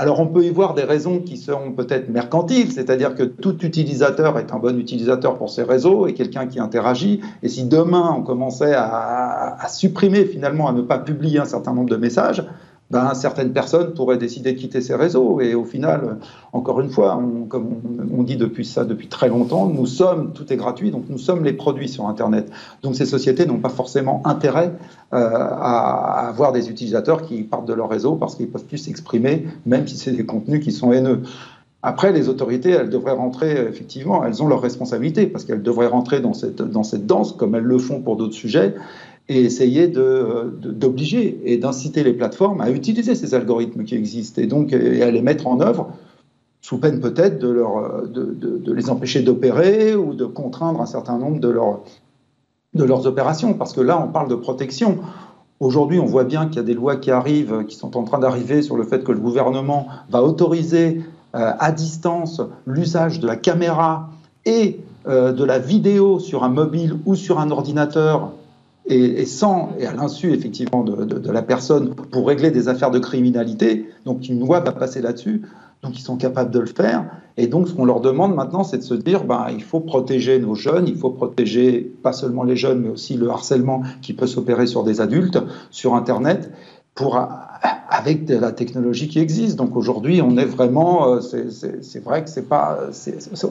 [0.00, 4.38] Alors on peut y voir des raisons qui seront peut-être mercantiles, c'est-à-dire que tout utilisateur
[4.38, 7.20] est un bon utilisateur pour ses réseaux et quelqu'un qui interagit.
[7.42, 11.74] Et si demain on commençait à, à supprimer finalement, à ne pas publier un certain
[11.74, 12.42] nombre de messages,
[12.90, 15.40] ben, certaines personnes pourraient décider de quitter ces réseaux.
[15.40, 16.18] Et au final,
[16.52, 17.76] encore une fois, comme
[18.12, 21.44] on, dit depuis ça depuis très longtemps, nous sommes, tout est gratuit, donc nous sommes
[21.44, 22.50] les produits sur Internet.
[22.82, 24.72] Donc ces sociétés n'ont pas forcément intérêt
[25.12, 29.46] euh, à, avoir des utilisateurs qui partent de leur réseau parce qu'ils peuvent plus s'exprimer,
[29.66, 31.22] même si c'est des contenus qui sont haineux.
[31.82, 36.20] Après, les autorités, elles devraient rentrer, effectivement, elles ont leurs responsabilités, parce qu'elles devraient rentrer
[36.20, 38.74] dans cette danse, comme elles le font pour d'autres sujets,
[39.30, 44.46] et essayer d'obliger de, et d'inciter les plateformes à utiliser ces algorithmes qui existent et
[44.46, 45.92] donc à les mettre en œuvre
[46.60, 51.16] sous peine peut-être de, leur, de, de, les empêcher d'opérer ou de contraindre un certain
[51.16, 51.84] nombre de, leur,
[52.74, 53.54] de leurs opérations.
[53.54, 54.98] Parce que là, on parle de protection.
[55.60, 58.18] Aujourd'hui, on voit bien qu'il y a des lois qui arrivent, qui sont en train
[58.18, 61.02] d'arriver sur le fait que le gouvernement va autoriser
[61.34, 64.10] euh, à distance l'usage de la caméra
[64.44, 68.32] et euh, de la vidéo sur un mobile ou sur un ordinateur
[68.90, 73.88] et, sans, et à l'insu effectivement de, la personne pour régler des affaires de criminalité.
[74.04, 75.42] Donc une loi va passer là-dessus.
[75.82, 77.06] Donc ils sont capables de le faire.
[77.36, 80.38] Et donc ce qu'on leur demande maintenant, c'est de se dire, ben, il faut protéger
[80.38, 84.26] nos jeunes, il faut protéger pas seulement les jeunes, mais aussi le harcèlement qui peut
[84.26, 85.38] s'opérer sur des adultes,
[85.70, 86.50] sur Internet,
[86.94, 87.16] pour
[87.88, 89.56] avec de la technologie qui existe.
[89.56, 92.78] Donc aujourd'hui, on est vraiment, euh, c'est vrai que c'est pas,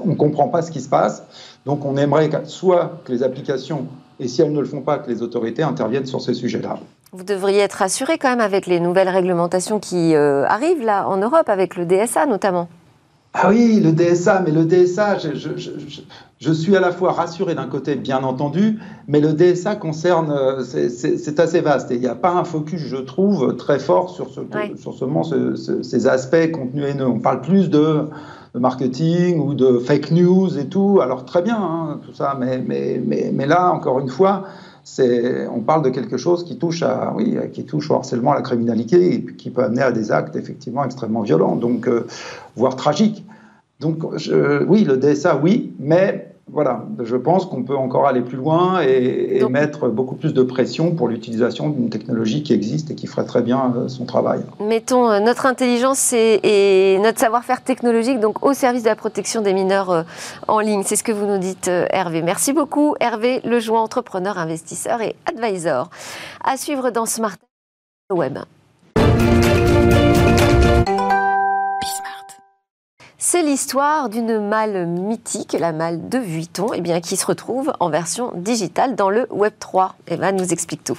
[0.06, 1.24] on comprend pas ce qui se passe.
[1.66, 3.88] Donc on aimerait soit que les applications
[4.20, 6.80] et si elles ne le font pas, que les autorités interviennent sur ces sujets-là.
[7.12, 11.18] Vous devriez être rassuré quand même avec les nouvelles réglementations qui euh, arrivent là en
[11.18, 12.68] Europe, avec le DSA notamment.
[13.34, 15.18] Ah oui, le DSA, mais le DSA,
[16.40, 20.64] je, suis à la fois rassuré d'un côté, bien entendu, mais le DSA concerne, euh,
[20.64, 24.30] c'est assez vaste et il n'y a pas un focus, je trouve, très fort sur,
[24.32, 24.42] ce,
[24.78, 27.06] sur ce, ces aspects contenus haineux.
[27.06, 28.08] On parle plus de
[28.54, 31.00] de marketing ou de fake news et tout.
[31.02, 33.02] Alors très bien, hein, tout ça, mais, mais,
[33.34, 34.44] mais, là, encore une fois,
[35.00, 38.42] on parle de quelque chose qui touche, à, oui, qui touche au harcèlement, à la
[38.42, 42.06] criminalité, et qui peut amener à des actes effectivement extrêmement violents, donc, euh,
[42.56, 43.26] voire tragiques.
[43.80, 44.04] Donc
[44.68, 49.44] oui, le DSA, oui, mais voilà, je pense qu'on peut encore aller plus loin et,
[49.50, 53.42] mettre beaucoup plus de pression pour l'utilisation d'une technologie qui existe et qui ferait très
[53.42, 54.42] bien euh, son travail.
[54.60, 59.54] Mettons euh, notre intelligence et, notre savoir-faire technologique donc au service de la protection des
[59.54, 60.04] mineurs euh,
[60.48, 60.84] en ligne.
[60.84, 62.22] C'est ce que vous nous dites, Hervé.
[62.22, 65.90] Merci beaucoup, Hervé Lejoint, entrepreneur, investisseur et advisor.
[66.44, 67.38] À suivre dans Smart
[68.12, 68.40] Web.
[73.22, 77.90] C'est l'histoire d'une malle mythique, la malle de Vuitton, eh bien, qui se retrouve en
[77.90, 79.96] version digitale dans le Web 3.
[80.08, 80.98] Eva nous explique tout.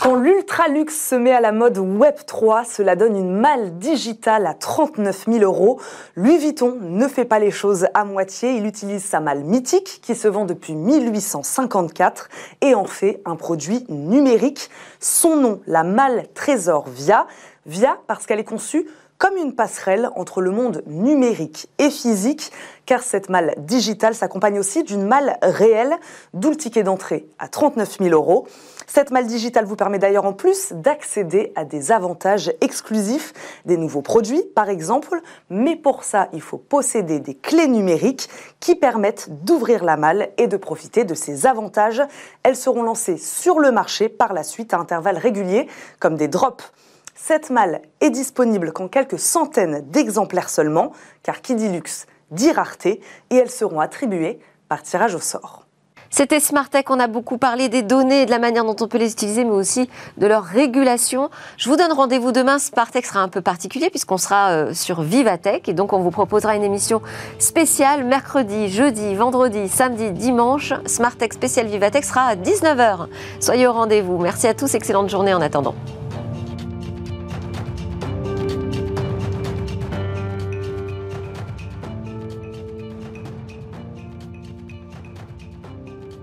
[0.00, 4.46] Quand l'ultra luxe se met à la mode Web 3, cela donne une malle digitale
[4.46, 5.78] à 39 000 euros.
[6.16, 8.52] Louis Vuitton ne fait pas les choses à moitié.
[8.52, 12.30] Il utilise sa malle mythique qui se vend depuis 1854
[12.62, 14.70] et en fait un produit numérique.
[15.00, 17.26] Son nom, la malle Trésor Via.
[17.66, 18.86] Via parce qu'elle est conçue
[19.18, 22.52] comme une passerelle entre le monde numérique et physique,
[22.86, 25.96] car cette malle digitale s'accompagne aussi d'une malle réelle,
[26.34, 28.46] d'où le ticket d'entrée à 39 000 euros.
[28.86, 33.34] Cette malle digitale vous permet d'ailleurs en plus d'accéder à des avantages exclusifs,
[33.66, 38.76] des nouveaux produits par exemple, mais pour ça il faut posséder des clés numériques qui
[38.76, 42.02] permettent d'ouvrir la malle et de profiter de ces avantages.
[42.44, 45.66] Elles seront lancées sur le marché par la suite à intervalles réguliers,
[45.98, 46.72] comme des drops
[47.20, 50.92] cette malle est disponible qu'en quelques centaines d'exemplaires seulement,
[51.22, 53.00] car qui dit luxe dit rareté,
[53.30, 54.38] et elles seront attribuées
[54.68, 55.64] par tirage au sort.
[56.10, 58.96] C'était Smartech, on a beaucoup parlé des données et de la manière dont on peut
[58.96, 61.28] les utiliser, mais aussi de leur régulation.
[61.58, 62.58] Je vous donne rendez-vous demain.
[62.58, 66.56] Smartech sera un peu particulier puisqu'on sera euh, sur Vivatech et donc on vous proposera
[66.56, 67.02] une émission
[67.38, 70.72] spéciale mercredi, jeudi, vendredi, samedi, dimanche.
[70.86, 73.06] Smartech spécial Vivatech sera à 19h.
[73.40, 74.16] Soyez au rendez-vous.
[74.16, 75.74] Merci à tous, excellente journée en attendant.